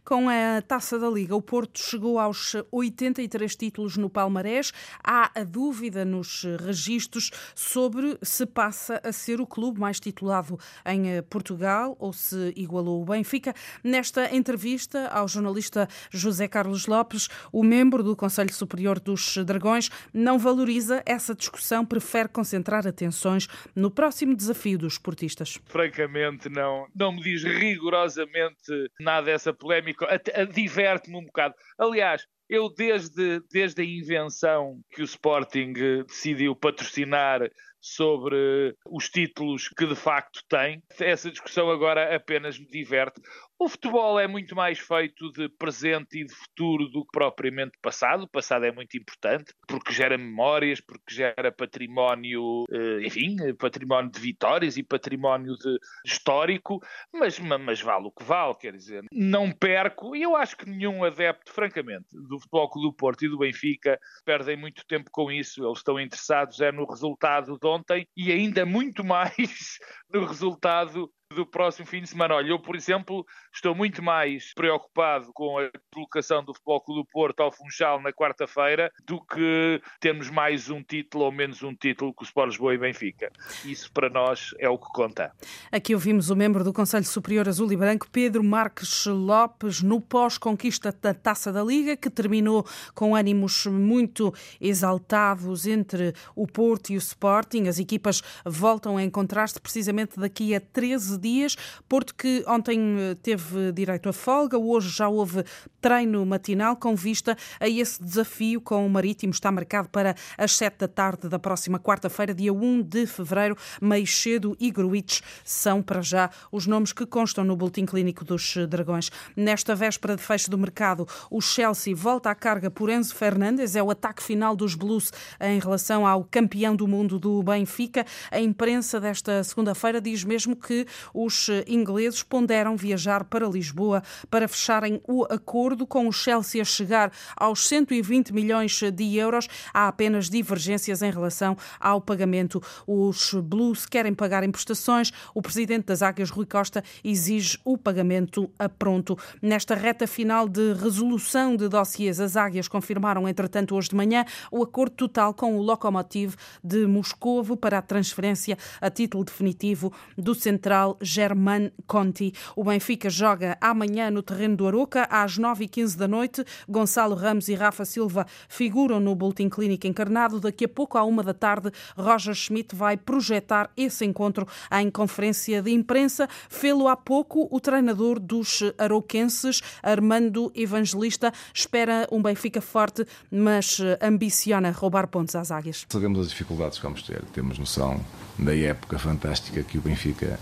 Com 0.05 0.29
a 0.29 0.61
Taça 0.61 0.99
da 0.99 1.09
Liga, 1.09 1.35
o 1.35 1.41
Porto 1.41 1.79
chegou 1.79 2.19
aos 2.19 2.55
83 2.71 3.55
títulos 3.55 3.97
no 3.97 4.09
palmarés. 4.09 4.71
Há 5.03 5.31
a 5.39 5.43
dúvida 5.43 6.05
nos 6.05 6.45
registros 6.65 7.31
sobre 7.55 8.17
se 8.21 8.45
passa 8.45 9.01
a 9.03 9.11
ser 9.11 9.41
o 9.41 9.47
clube 9.47 9.79
mais 9.79 9.99
titulado 9.99 10.59
em 10.85 11.21
Portugal 11.23 11.95
ou 11.99 12.13
se 12.13 12.53
igualou 12.55 13.01
o 13.01 13.05
Benfica. 13.05 13.53
Nesta 13.83 14.35
entrevista 14.35 15.07
ao 15.07 15.27
jornalista 15.27 15.87
José 16.11 16.47
Carlos 16.47 16.85
Lopes, 16.85 17.27
o 17.51 17.63
membro 17.63 17.86
membro 17.87 18.03
do 18.03 18.17
Conselho 18.17 18.53
Superior 18.53 18.99
dos 18.99 19.37
Dragões, 19.37 19.89
não 20.13 20.37
valoriza 20.37 21.01
essa 21.05 21.33
discussão, 21.33 21.85
prefere 21.85 22.27
concentrar 22.27 22.85
atenções 22.85 23.47
no 23.73 23.89
próximo 23.89 24.35
desafio 24.35 24.77
dos 24.77 24.93
esportistas. 24.93 25.57
Francamente, 25.67 26.49
não, 26.49 26.85
não 26.93 27.13
me 27.13 27.21
diz 27.21 27.43
rigorosamente 27.43 28.91
nada 28.99 29.31
essa 29.31 29.53
polémica, 29.53 30.05
diverte-me 30.53 31.15
um 31.17 31.23
bocado. 31.23 31.55
Aliás, 31.79 32.23
eu 32.49 32.69
desde, 32.69 33.41
desde 33.49 33.81
a 33.81 33.85
invenção 33.85 34.81
que 34.91 35.01
o 35.01 35.05
Sporting 35.05 35.73
decidiu 36.05 36.55
patrocinar 36.55 37.49
sobre 37.95 38.75
os 38.85 39.09
títulos 39.09 39.69
que 39.69 39.85
de 39.85 39.95
facto 39.95 40.41
tem. 40.49 40.81
Essa 40.99 41.31
discussão 41.31 41.69
agora 41.69 42.15
apenas 42.15 42.59
me 42.59 42.67
diverte. 42.67 43.21
O 43.59 43.67
futebol 43.67 44.19
é 44.19 44.27
muito 44.27 44.55
mais 44.55 44.77
feito 44.77 45.31
de 45.31 45.49
presente 45.49 46.19
e 46.19 46.25
de 46.25 46.33
futuro 46.33 46.87
do 46.89 47.03
que 47.03 47.11
propriamente 47.11 47.71
passado. 47.81 48.23
O 48.23 48.29
passado 48.29 48.65
é 48.65 48.71
muito 48.71 48.95
importante 48.95 49.51
porque 49.67 49.91
gera 49.91 50.15
memórias, 50.15 50.79
porque 50.79 51.15
gera 51.15 51.51
património, 51.51 52.65
eh, 52.71 53.07
enfim, 53.07 53.35
património 53.55 54.11
de 54.11 54.19
vitórias 54.19 54.77
e 54.77 54.83
património 54.83 55.55
de 55.55 55.79
histórico, 56.05 56.79
mas, 57.11 57.39
mas 57.39 57.81
vale 57.81 58.05
o 58.07 58.11
que 58.11 58.23
vale, 58.23 58.53
quer 58.55 58.73
dizer. 58.73 59.03
Não 59.11 59.51
perco, 59.51 60.15
e 60.15 60.21
eu 60.21 60.35
acho 60.35 60.55
que 60.55 60.69
nenhum 60.69 61.03
adepto, 61.03 61.51
francamente, 61.51 62.05
do 62.13 62.39
Futebol 62.39 62.69
do 62.75 62.93
Porto 62.93 63.25
e 63.25 63.29
do 63.29 63.39
Benfica 63.39 63.99
perdem 64.23 64.55
muito 64.55 64.85
tempo 64.85 65.09
com 65.11 65.31
isso. 65.31 65.65
Eles 65.65 65.79
estão 65.79 65.99
interessados 65.99 66.61
é 66.61 66.71
no 66.71 66.85
resultado 66.85 67.57
de 67.57 67.67
ontem 67.77 68.07
e 68.15 68.31
ainda 68.31 68.65
muito 68.65 69.03
mais 69.03 69.35
no 70.11 70.25
resultado 70.25 71.11
do 71.33 71.45
próximo 71.45 71.85
fim 71.85 72.01
de 72.01 72.09
semana. 72.09 72.35
Olha, 72.35 72.49
eu, 72.49 72.59
por 72.59 72.75
exemplo, 72.75 73.25
estou 73.53 73.75
muito 73.75 74.01
mais 74.01 74.53
preocupado 74.53 75.31
com 75.33 75.59
a 75.59 75.69
colocação 75.93 76.43
do 76.43 76.53
Futebol 76.53 76.81
Clube 76.81 77.01
do 77.01 77.05
Porto 77.11 77.41
ao 77.41 77.51
Funchal 77.51 78.01
na 78.01 78.13
quarta-feira 78.13 78.91
do 79.05 79.19
que 79.21 79.81
termos 79.99 80.29
mais 80.29 80.69
um 80.69 80.81
título 80.81 81.25
ou 81.25 81.31
menos 81.31 81.61
um 81.63 81.75
título 81.75 82.13
com 82.13 82.23
o 82.23 82.25
Sport 82.25 82.49
Lisboa 82.49 82.73
e 82.73 82.77
Benfica. 82.77 83.31
Isso 83.65 83.91
para 83.91 84.09
nós 84.09 84.55
é 84.57 84.69
o 84.69 84.77
que 84.77 84.87
conta. 84.93 85.31
Aqui 85.71 85.93
ouvimos 85.93 86.29
o 86.29 86.35
membro 86.35 86.63
do 86.63 86.71
Conselho 86.71 87.05
Superior 87.05 87.47
Azul 87.47 87.71
e 87.71 87.77
Branco, 87.77 88.07
Pedro 88.09 88.43
Marques 88.43 89.05
Lopes, 89.05 89.81
no 89.81 89.99
pós-conquista 89.99 90.95
da 91.01 91.13
Taça 91.13 91.51
da 91.51 91.63
Liga, 91.63 91.97
que 91.97 92.09
terminou 92.09 92.65
com 92.95 93.15
ânimos 93.15 93.65
muito 93.65 94.33
exaltados 94.61 95.67
entre 95.67 96.13
o 96.35 96.47
Porto 96.47 96.91
e 96.91 96.95
o 96.95 96.97
Sporting. 96.97 97.67
As 97.67 97.79
equipas 97.79 98.21
voltam 98.45 98.97
a 98.97 99.03
encontrar-se 99.03 99.59
precisamente 99.59 100.17
daqui 100.19 100.55
a 100.55 100.61
13 100.61 101.16
dias. 101.17 101.55
Porto 101.87 102.15
que 102.15 102.43
ontem 102.47 102.79
eh, 102.99 103.15
teve 103.15 103.71
direito 103.71 104.09
a 104.09 104.13
folga, 104.13 104.57
hoje 104.57 104.89
já 104.89 105.07
houve 105.07 105.43
treino 105.81 106.25
matinal 106.25 106.75
com 106.75 106.95
vista 106.95 107.37
a 107.59 107.67
esse 107.67 108.01
desafio 108.03 108.59
com 108.61 108.85
o 108.85 108.89
Marítimo. 108.89 109.31
Está 109.31 109.51
marcado 109.51 109.89
para 109.89 110.15
as 110.37 110.55
7 110.55 110.79
da 110.79 110.87
tarde 110.87 111.29
da 111.29 111.39
próxima 111.39 111.79
quarta-feira, 111.79 112.33
dia 112.33 112.53
1 112.53 112.81
de 112.81 113.05
fevereiro. 113.05 113.57
Meixedo 113.81 114.55
e 114.59 114.71
Gruites 114.71 115.21
são, 115.43 115.81
para 115.81 116.01
já, 116.01 116.29
os 116.51 116.67
nomes 116.67 116.91
que 116.93 117.05
constam 117.05 117.43
no 117.43 117.55
Boletim 117.55 117.85
Clínico 117.85 118.25
dos 118.25 118.55
Dragões. 118.69 119.09
Nesta 119.35 119.75
véspera 119.75 120.15
de 120.15 120.21
fecho 120.21 120.49
do 120.49 120.57
mercado, 120.57 121.07
o 121.29 121.41
Chelsea 121.41 121.95
volta 121.95 122.29
à 122.29 122.35
carga 122.35 122.69
por 122.69 122.89
Enzo 122.89 123.15
Fernandes. 123.15 123.75
É 123.75 123.83
o 123.83 123.91
ataque 123.91 124.21
final 124.21 124.55
dos 124.55 124.75
Blues 124.75 125.11
em 125.39 125.59
relação 125.59 126.05
ao 126.05 126.23
campeão 126.23 126.75
do 126.75 126.87
mundo 126.87 127.19
do 127.19 127.41
Benfica. 127.43 128.05
A 128.31 128.39
imprensa 128.39 128.99
desta 128.99 129.43
segunda-feira 129.43 130.01
diz 130.01 130.23
mesmo 130.23 130.55
que 130.55 130.85
os 131.13 131.49
ingleses 131.67 132.23
ponderam 132.23 132.75
viajar 132.75 133.23
para 133.23 133.47
Lisboa 133.47 134.03
para 134.29 134.47
fecharem 134.47 135.01
o 135.07 135.23
acordo 135.25 135.85
com 135.85 136.07
o 136.07 136.11
Chelsea 136.11 136.61
a 136.61 136.65
chegar 136.65 137.11
aos 137.35 137.67
120 137.67 138.33
milhões 138.33 138.79
de 138.93 139.15
euros. 139.15 139.47
Há 139.73 139.87
apenas 139.87 140.29
divergências 140.29 141.01
em 141.01 141.11
relação 141.11 141.57
ao 141.79 142.01
pagamento. 142.01 142.61
Os 142.85 143.33
Blues 143.33 143.85
querem 143.85 144.13
pagar 144.13 144.43
em 144.43 144.51
prestações. 144.51 145.11
O 145.33 145.41
presidente 145.41 145.85
das 145.85 146.01
Águias, 146.01 146.29
Rui 146.29 146.45
Costa, 146.45 146.83
exige 147.03 147.59
o 147.63 147.77
pagamento 147.77 148.49
a 148.57 148.67
pronto. 148.69 149.17
Nesta 149.41 149.75
reta 149.75 150.07
final 150.07 150.47
de 150.47 150.73
resolução 150.73 151.55
de 151.55 151.67
dossiês, 151.67 152.19
as 152.19 152.35
Águias 152.35 152.67
confirmaram, 152.67 153.27
entretanto, 153.27 153.75
hoje 153.75 153.89
de 153.89 153.95
manhã, 153.95 154.25
o 154.51 154.63
acordo 154.63 154.95
total 154.95 155.33
com 155.33 155.57
o 155.57 155.61
Lokomotiv 155.61 156.35
de 156.63 156.85
Moscovo 156.85 157.55
para 157.55 157.77
a 157.77 157.81
transferência 157.81 158.57
a 158.81 158.89
título 158.89 159.23
definitivo 159.23 159.93
do 160.17 160.33
central 160.33 160.96
German 161.01 161.71
Conti. 161.85 162.33
O 162.55 162.63
Benfica 162.63 163.09
joga 163.09 163.57
amanhã 163.61 164.09
no 164.09 164.21
terreno 164.21 164.55
do 164.55 164.67
Aroca, 164.67 165.07
às 165.09 165.37
9h15 165.37 165.97
da 165.97 166.07
noite. 166.07 166.43
Gonçalo 166.67 167.15
Ramos 167.15 167.47
e 167.47 167.55
Rafa 167.55 167.85
Silva 167.85 168.25
figuram 168.47 168.99
no 168.99 169.15
Boletim 169.15 169.49
Clínico 169.49 169.87
encarnado. 169.87 170.39
Daqui 170.39 170.65
a 170.65 170.69
pouco, 170.69 170.97
à 170.97 171.03
uma 171.03 171.23
da 171.23 171.33
tarde, 171.33 171.71
Roger 171.95 172.33
Schmidt 172.33 172.75
vai 172.75 172.97
projetar 172.97 173.69
esse 173.75 174.05
encontro 174.05 174.47
em 174.71 174.89
conferência 174.89 175.61
de 175.61 175.71
imprensa. 175.71 176.27
Fê-lo 176.49 176.87
há 176.87 176.95
pouco 176.95 177.47
o 177.51 177.59
treinador 177.59 178.19
dos 178.19 178.63
aroquenses, 178.77 179.61
Armando 179.81 180.51
Evangelista, 180.55 181.31
espera 181.53 182.07
um 182.11 182.21
Benfica 182.21 182.61
forte, 182.61 183.05
mas 183.31 183.79
ambiciona 184.01 184.71
roubar 184.71 185.07
pontos 185.07 185.35
às 185.35 185.51
águias. 185.51 185.85
Sabemos 185.89 186.19
as 186.19 186.29
dificuldades 186.29 186.77
que 186.77 186.83
vamos 186.83 187.01
ter, 187.03 187.23
temos 187.33 187.57
noção 187.57 188.03
da 188.37 188.55
época 188.55 188.99
fantástica 188.99 189.63
que 189.63 189.77
o 189.77 189.81
Benfica 189.81 190.39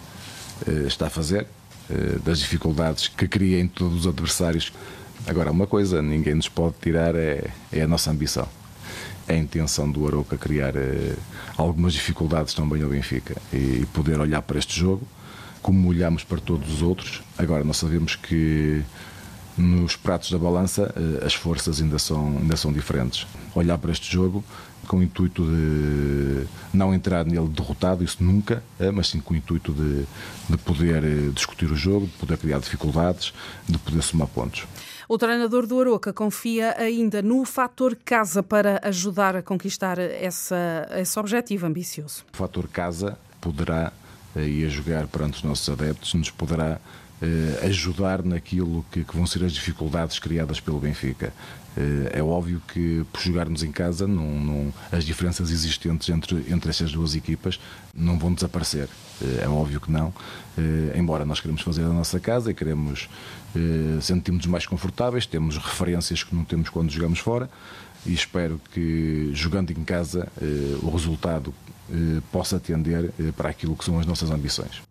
está 0.88 1.08
a 1.08 1.10
fazer, 1.10 1.48
eh, 1.90 2.18
das 2.26 2.40
dificuldades 2.40 3.08
que 3.08 3.28
cria 3.28 3.60
em 3.60 3.68
todos 3.68 4.02
os 4.02 4.08
adversários. 4.08 4.74
Agora, 5.28 5.52
uma 5.52 5.68
coisa 5.68 6.02
ninguém 6.02 6.34
nos 6.34 6.50
pode 6.50 6.76
tirar 6.82 7.16
é, 7.16 7.50
é 7.72 7.82
a 7.82 7.88
nossa 7.88 8.10
ambição. 8.10 8.48
É 9.28 9.34
a 9.34 9.38
intenção 9.38 9.90
do 9.90 10.08
Aroca 10.08 10.38
criar 10.38 10.76
eh, 10.76 11.16
algumas 11.58 11.94
dificuldades 11.94 12.54
também 12.54 12.82
ao 12.82 12.90
Benfica 12.90 13.36
e 13.54 13.86
poder 13.94 14.20
olhar 14.20 14.42
para 14.42 14.58
este 14.58 14.80
jogo 14.80 15.08
como 15.62 15.90
olhamos 15.90 16.24
para 16.24 16.40
todos 16.40 16.72
os 16.72 16.82
outros. 16.82 17.24
Agora, 17.38 17.64
nós 17.64 17.78
sabemos 17.78 18.16
que 18.16 18.84
nos 19.58 19.96
pratos 19.96 20.32
da 20.32 20.38
balança 20.38 20.94
as 21.26 21.34
forças 21.34 21.82
ainda 21.82 21.98
são, 21.98 22.38
ainda 22.38 22.58
são 22.58 22.74
diferentes. 22.74 23.26
Olhar 23.56 23.78
para 23.78 23.92
este 23.92 24.12
jogo 24.12 24.44
com 24.86 24.98
o 24.98 25.04
intuito 25.04 25.44
de 25.44 26.48
não 26.74 26.94
entrar 26.94 27.26
nele 27.26 27.48
derrotado, 27.48 28.04
isso 28.04 28.24
nunca, 28.24 28.64
eh, 28.80 28.92
mas 28.92 29.08
sim 29.08 29.20
com 29.20 29.34
o 29.34 29.38
intuito 29.38 29.74
de, 29.74 30.06
de 30.50 30.58
poder 30.58 31.04
eh, 31.04 31.30
discutir 31.34 31.72
o 31.72 31.76
jogo, 31.76 32.06
de 32.06 32.14
poder 32.14 32.38
criar 32.38 32.60
dificuldades, 32.60 33.34
de 33.68 33.78
poder 33.78 34.02
somar 34.02 34.28
pontos. 34.28 34.66
O 35.08 35.18
treinador 35.18 35.68
do 35.68 35.80
Aroca 35.80 36.12
confia 36.14 36.76
ainda 36.78 37.22
no 37.22 37.46
fator 37.46 37.96
casa 38.04 38.42
para 38.42 38.80
ajudar 38.84 39.36
a 39.36 39.42
conquistar 39.42 40.00
essa, 40.00 40.88
esse 40.96 41.20
objetivo 41.20 41.66
ambicioso. 41.66 42.24
O 42.34 42.38
fator 42.38 42.68
casa 42.68 43.18
poderá, 43.42 43.92
eh, 44.36 44.48
e 44.48 44.66
a 44.66 44.70
jogar 44.70 45.08
perante 45.08 45.38
os 45.38 45.44
nossos 45.44 45.68
adeptos, 45.70 46.14
nos 46.14 46.30
poderá 46.30 46.80
eh, 47.22 47.68
ajudar 47.68 48.24
naquilo 48.26 48.86
que, 48.92 49.06
que, 49.06 49.16
vão 49.16 49.26
ser 49.26 49.46
as 49.46 49.54
dificuldades 49.54 50.20
criadas 50.20 50.60
pelo 50.60 50.80
Benfica. 50.82 51.34
Eh, 51.78 52.20
é 52.20 52.22
óbvio 52.22 52.62
que 52.68 53.06
por 53.12 53.22
jogarmos 53.22 53.64
em 53.64 53.72
casa, 53.72 54.06
não, 54.06 54.38
não, 54.38 54.74
as 54.92 55.06
diferenças 55.06 55.50
existentes 55.50 56.10
entre, 56.10 56.44
entre 56.50 56.70
estas 56.70 56.92
duas 56.92 57.16
equipas 57.16 57.58
não 57.96 58.20
vão 58.20 58.34
desaparecer. 58.34 58.90
Eh, 59.22 59.44
é 59.44 59.48
óbvio 59.48 59.80
que 59.80 59.90
não. 59.90 60.14
Embora 60.94 61.26
nós 61.26 61.40
queremos 61.40 61.62
fazer 61.62 61.84
a 61.84 61.90
nossa 61.90 62.18
casa 62.20 62.52
e 62.52 62.54
queremos 62.54 63.10
sentirmos 64.02 64.46
mais 64.46 64.66
confortáveis, 64.66 65.26
temos 65.26 65.58
referências 65.58 66.24
que 66.24 66.34
não 66.34 66.46
temos 66.46 66.70
quando 66.70 66.90
jogamos 66.90 67.20
fora 67.20 67.50
e 68.06 68.14
espero 68.14 68.60
que 68.74 69.32
jogando 69.34 69.72
em 69.72 69.84
casa 69.84 70.30
o 70.82 70.90
resultado 70.90 71.54
possa 72.32 72.56
atender 72.56 73.12
para 73.36 73.50
aquilo 73.50 73.76
que 73.76 73.84
são 73.84 74.00
as 74.00 74.06
nossas 74.06 74.32
ambições. 74.32 74.82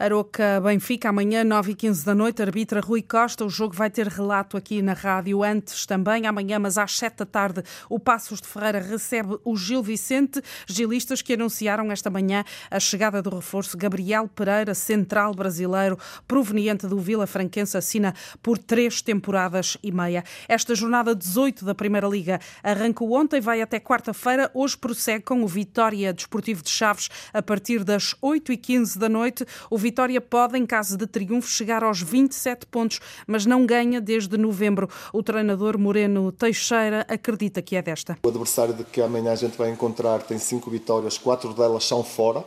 Aroca 0.00 0.58
Benfica, 0.62 1.10
amanhã, 1.10 1.44
9 1.44 1.72
e 1.72 1.74
15 1.74 2.06
da 2.06 2.14
noite, 2.14 2.40
arbitra 2.40 2.80
Rui 2.80 3.02
Costa. 3.02 3.44
O 3.44 3.50
jogo 3.50 3.74
vai 3.74 3.90
ter 3.90 4.08
relato 4.08 4.56
aqui 4.56 4.80
na 4.80 4.94
rádio 4.94 5.42
antes 5.42 5.84
também, 5.84 6.26
amanhã, 6.26 6.58
mas 6.58 6.78
às 6.78 6.96
7 6.96 7.18
da 7.18 7.26
tarde, 7.26 7.62
o 7.86 7.98
Passos 7.98 8.40
de 8.40 8.48
Ferreira 8.48 8.80
recebe 8.80 9.36
o 9.44 9.54
Gil 9.58 9.82
Vicente, 9.82 10.40
gilistas 10.66 11.20
que 11.20 11.34
anunciaram 11.34 11.92
esta 11.92 12.08
manhã 12.08 12.44
a 12.70 12.80
chegada 12.80 13.20
do 13.20 13.28
reforço 13.28 13.76
Gabriel 13.76 14.26
Pereira, 14.26 14.74
central 14.74 15.34
brasileiro, 15.34 15.98
proveniente 16.26 16.86
do 16.86 16.98
Vila 16.98 17.26
Franquense, 17.26 17.76
assina 17.76 18.14
por 18.42 18.56
três 18.56 19.02
temporadas 19.02 19.76
e 19.82 19.92
meia. 19.92 20.24
Esta 20.48 20.74
jornada 20.74 21.14
18 21.14 21.62
da 21.62 21.74
Primeira 21.74 22.08
Liga 22.08 22.40
arrancou 22.62 23.12
ontem, 23.12 23.38
vai 23.38 23.60
até 23.60 23.78
quarta-feira. 23.78 24.50
Hoje 24.54 24.78
prossegue 24.78 25.24
com 25.24 25.42
o 25.42 25.46
Vitória 25.46 26.10
Desportivo 26.10 26.62
de 26.62 26.70
Chaves 26.70 27.10
a 27.34 27.42
partir 27.42 27.84
das 27.84 28.14
8 28.22 28.50
e 28.50 28.56
15 28.56 28.98
da 28.98 29.06
noite. 29.06 29.44
O 29.68 29.76
Vitória 29.90 30.20
pode, 30.20 30.56
em 30.56 30.64
caso 30.64 30.96
de 30.96 31.04
triunfo, 31.04 31.48
chegar 31.48 31.82
aos 31.82 32.00
27 32.00 32.64
pontos, 32.66 33.00
mas 33.26 33.44
não 33.44 33.66
ganha 33.66 34.00
desde 34.00 34.38
novembro. 34.38 34.88
O 35.12 35.20
treinador 35.20 35.76
Moreno 35.76 36.30
Teixeira 36.30 37.04
acredita 37.08 37.60
que 37.60 37.74
é 37.74 37.82
desta. 37.82 38.16
O 38.22 38.28
adversário 38.28 38.72
de 38.72 38.84
que 38.84 39.02
amanhã 39.02 39.32
a 39.32 39.34
gente 39.34 39.58
vai 39.58 39.68
encontrar 39.68 40.22
tem 40.22 40.38
cinco 40.38 40.70
vitórias, 40.70 41.18
quatro 41.18 41.52
delas 41.52 41.82
são 41.82 42.04
fora, 42.04 42.44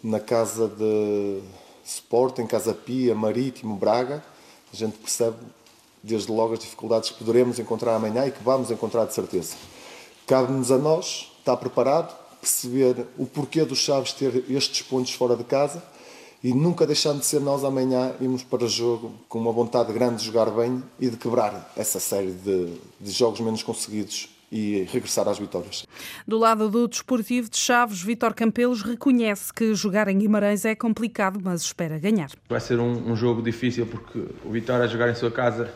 na 0.00 0.20
casa 0.20 0.68
de 0.68 1.40
Sport, 1.84 2.38
em 2.38 2.46
Casa 2.46 2.72
Pia, 2.72 3.16
Marítimo, 3.16 3.74
Braga. 3.74 4.22
A 4.72 4.76
gente 4.76 4.96
percebe 4.96 5.38
desde 6.04 6.30
logo 6.30 6.52
as 6.52 6.60
dificuldades 6.60 7.10
que 7.10 7.18
poderemos 7.18 7.58
encontrar 7.58 7.96
amanhã 7.96 8.26
e 8.26 8.30
que 8.30 8.44
vamos 8.44 8.70
encontrar 8.70 9.06
de 9.06 9.12
certeza. 9.12 9.56
Cabe-nos 10.24 10.70
a 10.70 10.78
nós 10.78 11.32
estar 11.40 11.56
preparado, 11.56 12.14
perceber 12.40 13.08
o 13.18 13.26
porquê 13.26 13.64
dos 13.64 13.78
Chaves 13.78 14.12
ter 14.12 14.44
estes 14.48 14.82
pontos 14.82 15.12
fora 15.14 15.34
de 15.34 15.42
casa 15.42 15.82
e 16.44 16.52
nunca 16.52 16.86
deixando 16.86 17.20
de 17.20 17.26
ser 17.26 17.40
nós 17.40 17.64
amanhã 17.64 18.12
irmos 18.20 18.42
para 18.42 18.64
o 18.64 18.68
jogo 18.68 19.14
com 19.30 19.38
uma 19.38 19.50
vontade 19.50 19.90
grande 19.94 20.16
de 20.16 20.26
jogar 20.26 20.50
bem 20.50 20.84
e 21.00 21.08
de 21.08 21.16
quebrar 21.16 21.72
essa 21.74 21.98
série 21.98 22.32
de, 22.32 22.74
de 23.00 23.10
jogos 23.10 23.40
menos 23.40 23.62
conseguidos 23.62 24.28
e 24.52 24.86
regressar 24.92 25.26
às 25.26 25.38
vitórias. 25.38 25.86
Do 26.28 26.36
lado 26.38 26.68
do 26.68 26.86
Desportivo 26.86 27.48
de 27.48 27.56
Chaves, 27.56 28.02
Vítor 28.02 28.34
Campelos 28.34 28.82
reconhece 28.82 29.52
que 29.52 29.74
jogar 29.74 30.06
em 30.06 30.18
Guimarães 30.18 30.66
é 30.66 30.74
complicado, 30.74 31.40
mas 31.42 31.62
espera 31.62 31.98
ganhar. 31.98 32.28
Vai 32.48 32.60
ser 32.60 32.78
um, 32.78 33.10
um 33.10 33.16
jogo 33.16 33.40
difícil 33.40 33.86
porque 33.86 34.22
o 34.44 34.50
Vitória 34.50 34.84
a 34.84 34.86
jogar 34.86 35.10
em 35.10 35.14
sua 35.14 35.30
casa, 35.30 35.72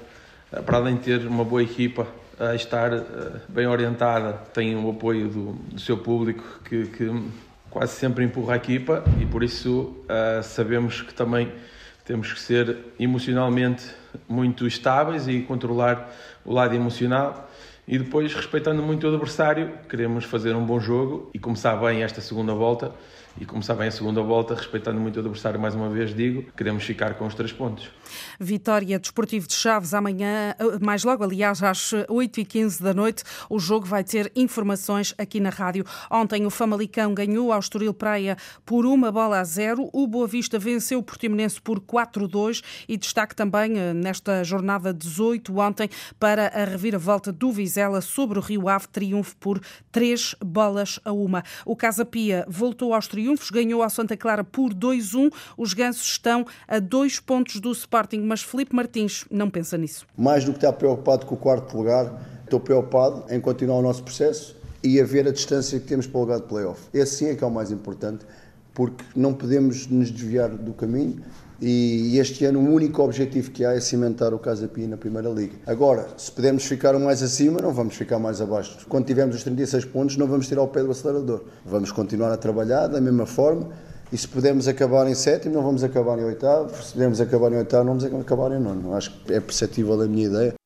eh, 0.52 0.60
para 0.60 0.76
além 0.76 0.96
de 0.96 1.02
ter 1.02 1.26
uma 1.26 1.44
boa 1.44 1.62
equipa, 1.62 2.06
a 2.38 2.54
estar 2.54 2.92
eh, 2.92 3.40
bem 3.48 3.66
orientada, 3.66 4.34
tem 4.52 4.76
o 4.76 4.90
apoio 4.90 5.28
do, 5.28 5.52
do 5.54 5.80
seu 5.80 5.96
público 5.96 6.44
que, 6.64 6.86
que, 6.86 7.10
quase 7.70 7.92
sempre 7.92 8.24
empurra 8.24 8.54
a 8.54 8.56
equipa 8.56 9.04
e 9.20 9.26
por 9.26 9.42
isso 9.42 9.94
uh, 10.04 10.42
sabemos 10.42 11.02
que 11.02 11.12
também 11.12 11.52
temos 12.04 12.32
que 12.32 12.40
ser 12.40 12.76
emocionalmente 12.98 13.84
muito 14.28 14.66
estáveis 14.66 15.28
e 15.28 15.40
controlar 15.42 16.10
o 16.44 16.52
lado 16.52 16.74
emocional. 16.74 17.50
E 17.86 17.98
depois 17.98 18.34
respeitando 18.34 18.82
muito 18.82 19.06
o 19.06 19.10
adversário 19.10 19.72
queremos 19.88 20.24
fazer 20.24 20.54
um 20.54 20.64
bom 20.64 20.80
jogo 20.80 21.30
e 21.32 21.38
começar 21.38 21.76
bem 21.76 22.02
esta 22.02 22.20
segunda 22.20 22.52
volta 22.52 22.92
e 23.40 23.44
começar 23.44 23.74
bem 23.74 23.88
a 23.88 23.90
segunda 23.90 24.20
volta, 24.22 24.54
respeitando 24.54 25.00
muito 25.00 25.16
o 25.16 25.20
adversário, 25.20 25.60
mais 25.60 25.74
uma 25.74 25.88
vez 25.88 26.14
digo, 26.14 26.50
queremos 26.56 26.84
ficar 26.84 27.14
com 27.14 27.26
os 27.26 27.34
três 27.34 27.52
pontos. 27.52 27.90
Vitória 28.40 28.98
Desportivo 28.98 29.46
de 29.46 29.54
Chaves 29.54 29.94
amanhã, 29.94 30.54
eh, 30.58 30.78
mais 30.80 31.04
logo, 31.04 31.22
aliás, 31.22 31.62
às 31.62 31.92
8h15 32.08 32.82
da 32.82 32.94
noite. 32.94 33.22
O 33.48 33.58
jogo 33.58 33.86
vai 33.86 34.02
ter 34.02 34.32
informações 34.34 35.14
aqui 35.18 35.40
na 35.40 35.50
rádio. 35.50 35.84
Ontem 36.10 36.46
o 36.46 36.50
Famalicão 36.50 37.14
ganhou 37.14 37.52
ao 37.52 37.60
Estoril 37.60 37.92
Praia 37.92 38.36
por 38.64 38.86
uma 38.86 39.12
bola 39.12 39.40
a 39.40 39.44
zero. 39.44 39.88
O 39.92 40.06
Boa 40.06 40.26
Vista 40.26 40.58
venceu 40.58 40.98
o 40.98 41.02
Portimonense 41.02 41.60
por 41.60 41.80
4-2 41.80 42.62
e 42.88 42.96
destaque 42.96 43.36
também 43.36 43.78
eh, 43.78 43.92
nesta 43.92 44.42
jornada 44.42 44.92
18 44.92 45.56
ontem 45.58 45.88
para 46.18 46.48
a 46.48 46.64
reviravolta 46.64 47.30
do 47.30 47.52
Vizela 47.52 48.00
sobre 48.00 48.38
o 48.38 48.42
Rio 48.42 48.68
Ave, 48.68 48.88
triunfo 48.88 49.36
por 49.36 49.60
3 49.92 50.34
bolas 50.42 50.98
a 51.04 51.12
uma. 51.12 51.44
O 51.64 51.76
Casa 51.76 52.04
Pia 52.04 52.44
voltou 52.48 52.94
aos 52.94 53.06
triunfos 53.06 53.17
triunfos, 53.18 53.50
ganhou 53.50 53.82
ao 53.82 53.90
Santa 53.90 54.16
Clara 54.16 54.44
por 54.44 54.72
2-1. 54.72 55.32
Os 55.56 55.74
gansos 55.74 56.06
estão 56.06 56.46
a 56.68 56.78
dois 56.78 57.18
pontos 57.18 57.58
do 57.58 57.72
Sporting, 57.72 58.20
mas 58.20 58.42
Felipe 58.42 58.74
Martins 58.74 59.24
não 59.28 59.50
pensa 59.50 59.76
nisso. 59.76 60.06
Mais 60.16 60.44
do 60.44 60.52
que 60.52 60.58
estar 60.58 60.72
preocupado 60.72 61.26
com 61.26 61.34
o 61.34 61.38
quarto 61.38 61.76
lugar, 61.76 62.22
estou 62.44 62.60
preocupado 62.60 63.24
em 63.28 63.40
continuar 63.40 63.78
o 63.78 63.82
nosso 63.82 64.04
processo 64.04 64.56
e 64.84 65.00
a 65.00 65.04
ver 65.04 65.26
a 65.26 65.32
distância 65.32 65.80
que 65.80 65.86
temos 65.86 66.06
para 66.06 66.18
o 66.18 66.20
lugar 66.20 66.38
de 66.38 66.46
playoff. 66.46 66.80
Esse 66.94 67.16
sim 67.16 67.26
é 67.26 67.34
que 67.34 67.42
é 67.42 67.46
o 67.46 67.50
mais 67.50 67.72
importante, 67.72 68.24
porque 68.72 69.04
não 69.16 69.34
podemos 69.34 69.88
nos 69.88 70.12
desviar 70.12 70.50
do 70.50 70.72
caminho 70.72 71.20
e 71.60 72.18
este 72.18 72.44
ano 72.44 72.60
o 72.60 72.72
único 72.72 73.02
objetivo 73.02 73.50
que 73.50 73.64
há 73.64 73.72
é 73.72 73.80
cimentar 73.80 74.32
o 74.32 74.38
Casa 74.38 74.68
Pia 74.68 74.86
na 74.86 74.96
Primeira 74.96 75.28
Liga. 75.28 75.56
Agora, 75.66 76.06
se 76.16 76.30
pudermos 76.30 76.64
ficar 76.64 76.96
mais 76.98 77.22
acima, 77.22 77.60
não 77.60 77.72
vamos 77.72 77.96
ficar 77.96 78.18
mais 78.18 78.40
abaixo. 78.40 78.86
Quando 78.88 79.06
tivermos 79.06 79.36
os 79.36 79.42
36 79.42 79.84
pontos, 79.86 80.16
não 80.16 80.26
vamos 80.26 80.46
tirar 80.46 80.62
o 80.62 80.68
pé 80.68 80.82
do 80.82 80.90
acelerador. 80.90 81.42
Vamos 81.66 81.90
continuar 81.90 82.32
a 82.32 82.36
trabalhar 82.36 82.86
da 82.86 83.00
mesma 83.00 83.26
forma 83.26 83.68
e 84.12 84.16
se 84.16 84.26
pudermos 84.26 84.66
acabar 84.68 85.06
em 85.08 85.14
sétimo, 85.14 85.54
não 85.54 85.62
vamos 85.62 85.84
acabar 85.84 86.18
em 86.18 86.24
oitavo. 86.24 86.74
Se 86.82 86.92
pudermos 86.92 87.20
acabar 87.20 87.52
em 87.52 87.56
oitavo, 87.56 87.84
não 87.84 87.98
vamos 87.98 88.22
acabar 88.22 88.52
em 88.52 88.60
nono. 88.60 88.94
Acho 88.94 89.10
que 89.10 89.34
é 89.34 89.40
perceptível 89.40 90.00
a 90.00 90.06
minha 90.06 90.26
ideia. 90.26 90.57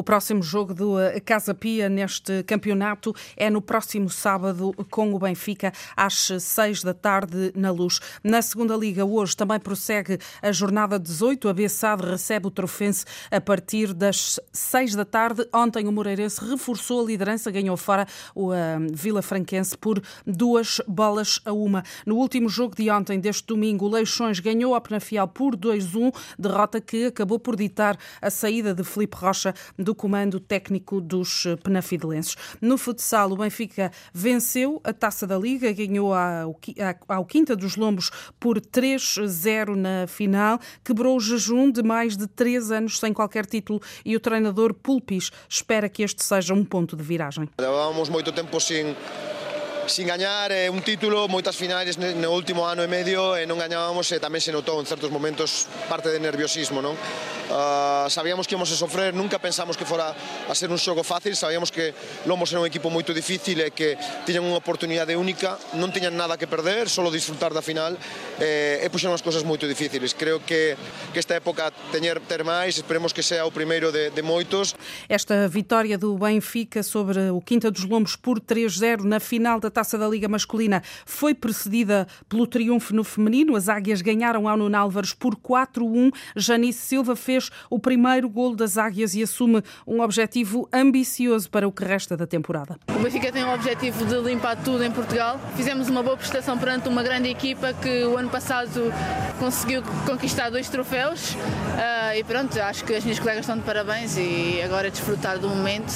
O 0.00 0.02
próximo 0.02 0.42
jogo 0.42 0.72
do 0.72 0.98
eh, 0.98 1.20
Casa 1.20 1.54
Pia 1.54 1.86
neste 1.86 2.42
campeonato 2.44 3.14
é 3.36 3.50
no 3.50 3.60
próximo 3.60 4.08
sábado 4.08 4.72
com 4.90 5.12
o 5.12 5.18
Benfica 5.18 5.74
às 5.94 6.32
seis 6.40 6.82
da 6.82 6.94
tarde 6.94 7.52
na 7.54 7.70
Luz. 7.70 8.00
Na 8.24 8.40
segunda 8.40 8.74
liga 8.74 9.04
hoje 9.04 9.36
também 9.36 9.60
prossegue 9.60 10.18
a 10.40 10.50
jornada 10.52 10.98
18. 10.98 11.50
A 11.50 11.52
Bessade 11.52 12.06
recebe 12.06 12.46
o 12.46 12.50
Trofense 12.50 13.04
a 13.30 13.42
partir 13.42 13.92
das 13.92 14.40
seis 14.50 14.94
da 14.94 15.04
tarde. 15.04 15.46
Ontem 15.52 15.86
o 15.86 15.92
Moreirense 15.92 16.42
reforçou 16.48 17.02
a 17.02 17.06
liderança, 17.06 17.50
ganhou 17.50 17.76
fora 17.76 18.06
o 18.34 18.52
uh, 18.52 18.54
Vila 18.94 19.20
Franquense 19.20 19.76
por 19.76 20.02
duas 20.26 20.80
bolas 20.88 21.42
a 21.44 21.52
uma. 21.52 21.82
No 22.06 22.16
último 22.16 22.48
jogo 22.48 22.74
de 22.74 22.90
ontem, 22.90 23.20
deste 23.20 23.46
domingo, 23.46 23.84
o 23.84 23.90
Leixões 23.90 24.40
ganhou 24.40 24.74
a 24.74 24.80
Penafiel 24.80 25.28
por 25.28 25.54
2-1, 25.54 26.10
derrota 26.38 26.80
que 26.80 27.04
acabou 27.04 27.38
por 27.38 27.54
ditar 27.54 27.98
a 28.22 28.30
saída 28.30 28.72
de 28.72 28.82
Felipe 28.82 29.18
Rocha 29.18 29.52
do 29.78 29.89
comando 29.94 30.40
técnico 30.40 31.00
dos 31.00 31.44
penafidelenses. 31.62 32.36
No 32.60 32.76
futsal, 32.76 33.30
o 33.32 33.36
Benfica 33.36 33.90
venceu 34.12 34.80
a 34.84 34.92
Taça 34.92 35.26
da 35.26 35.38
Liga, 35.38 35.72
ganhou 35.72 36.12
ao, 36.14 36.58
ao 37.08 37.24
Quinta 37.24 37.56
dos 37.56 37.76
Lombos 37.76 38.10
por 38.38 38.60
3-0 38.60 39.74
na 39.74 40.06
final, 40.06 40.58
quebrou 40.84 41.16
o 41.16 41.20
jejum 41.20 41.70
de 41.70 41.82
mais 41.82 42.16
de 42.16 42.26
três 42.26 42.70
anos 42.70 42.98
sem 42.98 43.12
qualquer 43.12 43.46
título 43.46 43.80
e 44.04 44.16
o 44.16 44.20
treinador 44.20 44.74
Pulpis 44.74 45.30
espera 45.48 45.88
que 45.88 46.02
este 46.02 46.22
seja 46.22 46.54
um 46.54 46.64
ponto 46.64 46.96
de 46.96 47.02
viragem. 47.02 47.48
Levávamos 47.58 48.08
muito 48.08 48.32
tempo 48.32 48.60
sem 48.60 48.96
sin 49.86 50.06
gañar 50.06 50.52
eh, 50.52 50.70
un 50.70 50.82
título, 50.82 51.28
moitas 51.28 51.56
finais 51.56 51.96
no 51.98 52.30
último 52.32 52.66
ano 52.68 52.82
e 52.82 52.88
medio 52.88 53.36
e 53.36 53.46
non 53.46 53.58
gañábamos 53.58 54.06
e 54.12 54.20
tamén 54.20 54.42
se 54.42 54.52
notou 54.52 54.78
en 54.78 54.86
certos 54.86 55.08
momentos 55.08 55.66
parte 55.88 56.12
de 56.12 56.18
nerviosismo, 56.20 56.82
non? 56.82 56.94
Uh, 57.50 58.06
sabíamos 58.06 58.46
que 58.46 58.54
íamos 58.54 58.70
a 58.70 58.76
sofrer, 58.76 59.10
nunca 59.12 59.38
pensamos 59.42 59.74
que 59.74 59.84
fora 59.84 60.14
a 60.14 60.54
ser 60.54 60.70
un 60.70 60.78
xogo 60.78 61.02
fácil, 61.02 61.34
sabíamos 61.34 61.74
que 61.74 61.90
Lomos 62.26 62.52
era 62.52 62.62
un 62.62 62.66
equipo 62.66 62.94
moito 62.94 63.10
difícil 63.10 63.58
e 63.58 63.74
que 63.74 63.98
tiñan 64.22 64.46
unha 64.46 64.54
oportunidade 64.54 65.18
única, 65.18 65.58
non 65.74 65.90
tiñan 65.90 66.14
nada 66.14 66.38
que 66.38 66.46
perder, 66.46 66.86
solo 66.86 67.10
disfrutar 67.10 67.50
da 67.50 67.58
final 67.58 67.98
eh, 68.38 68.78
e 68.78 68.86
puxeron 68.86 69.18
as 69.18 69.22
cousas 69.26 69.42
moito 69.42 69.66
difíciles. 69.66 70.14
Creo 70.14 70.38
que, 70.46 70.78
que 71.10 71.18
esta 71.18 71.34
época 71.34 71.74
teñer 71.90 72.22
ter 72.22 72.46
máis, 72.46 72.78
esperemos 72.78 73.10
que 73.10 73.26
sea 73.26 73.42
o 73.42 73.50
primeiro 73.50 73.90
de, 73.90 74.14
de 74.14 74.22
moitos. 74.22 74.78
Esta 75.10 75.50
vitória 75.50 75.98
do 75.98 76.14
Benfica 76.14 76.86
sobre 76.86 77.34
o 77.34 77.42
Quinta 77.42 77.66
dos 77.66 77.82
Lomos 77.82 78.14
por 78.14 78.38
3-0 78.38 79.02
na 79.02 79.18
final 79.18 79.58
da 79.58 79.69
Taça 79.70 79.96
da 79.96 80.08
Liga 80.08 80.28
Masculina 80.28 80.82
foi 81.04 81.34
precedida 81.34 82.06
pelo 82.28 82.46
triunfo 82.46 82.94
no 82.94 83.04
feminino. 83.04 83.56
As 83.56 83.68
Águias 83.68 84.02
ganharam 84.02 84.48
ao 84.48 84.56
Nuno 84.56 84.76
Álvares 84.76 85.12
por 85.12 85.36
4-1. 85.36 86.12
Janice 86.36 86.80
Silva 86.80 87.16
fez 87.16 87.50
o 87.68 87.78
primeiro 87.78 88.28
golo 88.28 88.56
das 88.56 88.76
Águias 88.76 89.14
e 89.14 89.22
assume 89.22 89.62
um 89.86 90.00
objetivo 90.00 90.68
ambicioso 90.72 91.48
para 91.50 91.66
o 91.66 91.72
que 91.72 91.84
resta 91.84 92.16
da 92.16 92.26
temporada. 92.26 92.78
O 92.94 92.98
Benfica 92.98 93.32
tem 93.32 93.44
o 93.44 93.52
objetivo 93.52 94.04
de 94.04 94.20
limpar 94.20 94.56
tudo 94.56 94.84
em 94.84 94.90
Portugal. 94.90 95.40
Fizemos 95.56 95.88
uma 95.88 96.02
boa 96.02 96.16
prestação 96.16 96.58
perante 96.58 96.88
uma 96.88 97.02
grande 97.02 97.28
equipa 97.28 97.72
que 97.72 98.04
o 98.04 98.16
ano 98.16 98.28
passado 98.28 98.92
conseguiu 99.38 99.82
conquistar 100.06 100.50
dois 100.50 100.68
troféus. 100.68 101.34
Uh, 101.34 102.16
e 102.18 102.24
pronto, 102.24 102.58
acho 102.60 102.84
que 102.84 102.94
as 102.94 103.04
minhas 103.04 103.18
colegas 103.18 103.44
estão 103.44 103.56
de 103.56 103.62
parabéns 103.62 104.16
e 104.16 104.60
agora 104.62 104.88
é 104.88 104.90
desfrutar 104.90 105.38
do 105.38 105.48
momento, 105.48 105.92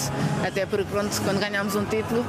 até 0.46 0.66
porque 0.66 0.84
pronto, 0.90 1.20
quando 1.22 1.38
ganhamos 1.38 1.74
um 1.76 1.84
título 1.84 2.24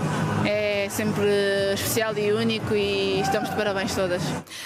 é 0.45 0.87
sempre 0.89 1.25
especial 1.73 2.17
e 2.17 2.31
único 2.31 2.73
e 2.75 3.19
estamos 3.21 3.49
de 3.49 3.55
parabéns 3.55 3.93
todas. 3.93 4.21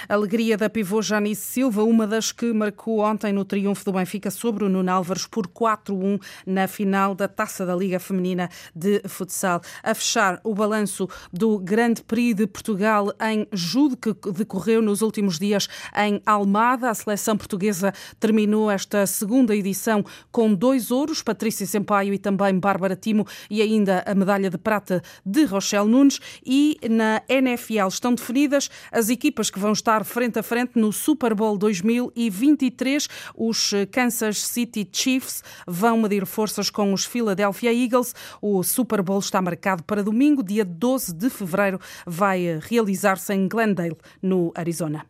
Alegria 0.08 0.58
da 0.58 0.70
pivô 0.70 1.02
Janice 1.02 1.42
Silva, 1.42 1.84
uma 1.84 2.06
das 2.06 2.32
que 2.32 2.52
marcou 2.54 3.00
ontem 3.00 3.34
no 3.34 3.46
triunfo 3.46 3.86
do 3.86 3.94
Benfica 3.94 4.32
sobre 4.32 4.64
o 4.64 4.70
Nuno 4.70 4.92
Álvares 4.92 5.26
por 5.26 5.48
4-1 5.48 6.22
na 6.46 6.68
final 6.68 7.16
da 7.16 7.28
Taça 7.28 7.66
da 7.66 7.76
Liga 7.76 8.00
Feminina 8.00 8.50
de 8.76 9.02
Futsal. 9.08 9.62
A 9.84 9.94
fechar 9.94 10.40
o 10.44 10.54
balanço 10.54 11.08
do 11.32 11.60
Grande 11.60 12.04
Prix 12.04 12.36
de 12.36 12.48
Portugal 12.48 13.12
em 13.22 13.48
judo 13.52 13.98
que 13.98 14.14
decorreu 14.32 14.82
nos 14.82 15.02
últimos 15.02 15.40
dias 15.40 15.68
em 15.96 16.22
Almada. 16.26 16.90
A 16.90 16.94
seleção 16.94 17.38
portuguesa 17.38 17.94
terminou 18.20 18.70
esta 18.70 19.06
segunda 19.06 19.56
edição 19.56 20.04
com 20.32 20.54
dois 20.54 20.92
ouros, 20.92 21.22
Patrícia 21.22 21.66
Sampaio 21.66 22.14
e 22.14 22.18
também 22.18 22.58
Bárbara 22.60 22.96
Timo, 22.96 23.26
e 23.50 23.62
ainda 23.62 24.04
a 24.06 24.14
medalha 24.14 24.50
de 24.50 24.58
prata 24.58 25.02
de 25.26 25.46
Rochelle 25.46 25.88
Nunes. 25.88 26.20
E 26.62 26.78
na 26.90 27.22
NFL 27.30 27.88
estão 27.88 28.14
definidas 28.14 28.70
as 28.92 29.10
equipas 29.10 29.50
que 29.50 29.58
vão 29.58 29.72
estar 29.72 30.04
frente 30.04 30.40
a 30.40 30.44
frente 30.44 30.74
no 30.76 30.92
Super 30.92 31.34
Bowl 31.34 31.58
2023. 31.58 33.08
Os 33.34 33.72
Kansas 33.90 34.40
City 34.40 34.86
Chiefs 34.92 35.42
vão 35.66 36.02
medir 36.02 36.26
forças 36.26 36.70
com 36.70 36.92
os 36.92 37.06
Philadelphia 37.06 37.74
Eagles. 37.74 38.14
O 38.42 38.62
Super 38.62 39.02
Bowl 39.02 39.20
está 39.20 39.42
marcado 39.42 39.84
para 39.84 40.04
domingo, 40.04 40.44
dia 40.44 40.66
12 40.66 41.14
de 41.14 41.30
fevereiro. 41.30 41.80
Vai 42.06 42.60
realizar-se 42.62 43.34
em 43.34 43.48
Glendale, 43.48 43.96
no 44.22 44.52
Arizona. 44.54 45.06